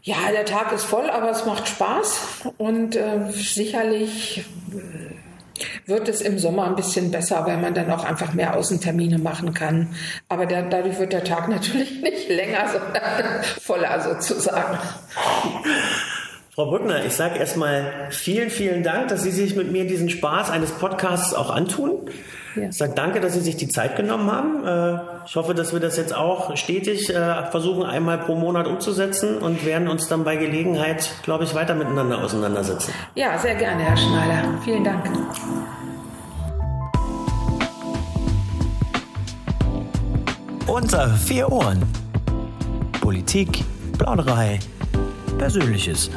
Ja, 0.02 0.16
der 0.33 0.44
Tag 0.44 0.72
ist 0.72 0.85
voll, 0.85 1.11
aber 1.11 1.31
es 1.31 1.44
macht 1.44 1.68
Spaß 1.68 2.48
und 2.57 2.96
äh, 2.96 3.31
sicherlich 3.31 4.44
wird 5.87 6.09
es 6.09 6.20
im 6.20 6.38
Sommer 6.38 6.66
ein 6.66 6.76
bisschen 6.76 7.11
besser, 7.11 7.44
weil 7.46 7.59
man 7.59 7.74
dann 7.74 7.90
auch 7.90 8.04
einfach 8.04 8.33
mehr 8.35 8.57
Außentermine 8.57 9.18
machen 9.18 9.54
kann. 9.54 9.94
Aber 10.28 10.46
der, 10.46 10.62
dadurch 10.62 10.98
wird 10.98 11.12
der 11.12 11.24
Tag 11.24 11.48
natürlich 11.48 12.00
nicht 12.00 12.28
länger, 12.28 12.68
sondern 12.68 13.42
voller 13.61 14.00
sozusagen. 14.00 14.78
Frau 16.59 16.66
Brückner, 16.66 17.05
ich 17.05 17.12
sage 17.12 17.38
erstmal 17.38 18.09
vielen, 18.11 18.51
vielen 18.51 18.83
Dank, 18.83 19.07
dass 19.07 19.23
Sie 19.23 19.31
sich 19.31 19.55
mit 19.55 19.71
mir 19.71 19.87
diesen 19.87 20.11
Spaß 20.11 20.51
eines 20.51 20.73
Podcasts 20.73 21.33
auch 21.33 21.51
antun. 21.51 22.01
Ja. 22.57 22.71
Ich 22.71 22.77
sage 22.77 22.94
danke, 22.97 23.21
dass 23.21 23.35
Sie 23.35 23.42
sich 23.42 23.55
die 23.55 23.68
Zeit 23.68 23.94
genommen 23.94 24.29
haben. 24.29 24.66
Äh, 24.66 25.01
ich 25.25 25.37
hoffe, 25.37 25.55
dass 25.55 25.73
wir 25.73 25.79
das 25.79 25.97
jetzt 25.97 26.12
auch 26.12 26.57
stetig 26.57 27.14
äh, 27.14 27.49
versuchen, 27.53 27.85
einmal 27.85 28.18
pro 28.18 28.35
Monat 28.35 28.66
umzusetzen 28.66 29.38
und 29.38 29.64
werden 29.64 29.87
uns 29.87 30.09
dann 30.09 30.25
bei 30.25 30.35
Gelegenheit, 30.35 31.09
glaube 31.23 31.44
ich, 31.44 31.55
weiter 31.55 31.77
miteinander 31.77 32.18
auseinandersetzen. 32.25 32.92
Ja, 33.14 33.38
sehr 33.38 33.55
gerne, 33.55 33.85
Herr 33.85 33.97
Schneider. 33.97 34.59
Vielen 34.64 34.83
Dank. 34.83 35.05
Unter 40.66 41.07
vier 41.11 41.53
Ohren. 41.53 41.85
Politik, 43.01 43.62
Plauderei, 43.97 44.59
Persönliches. 45.38 46.11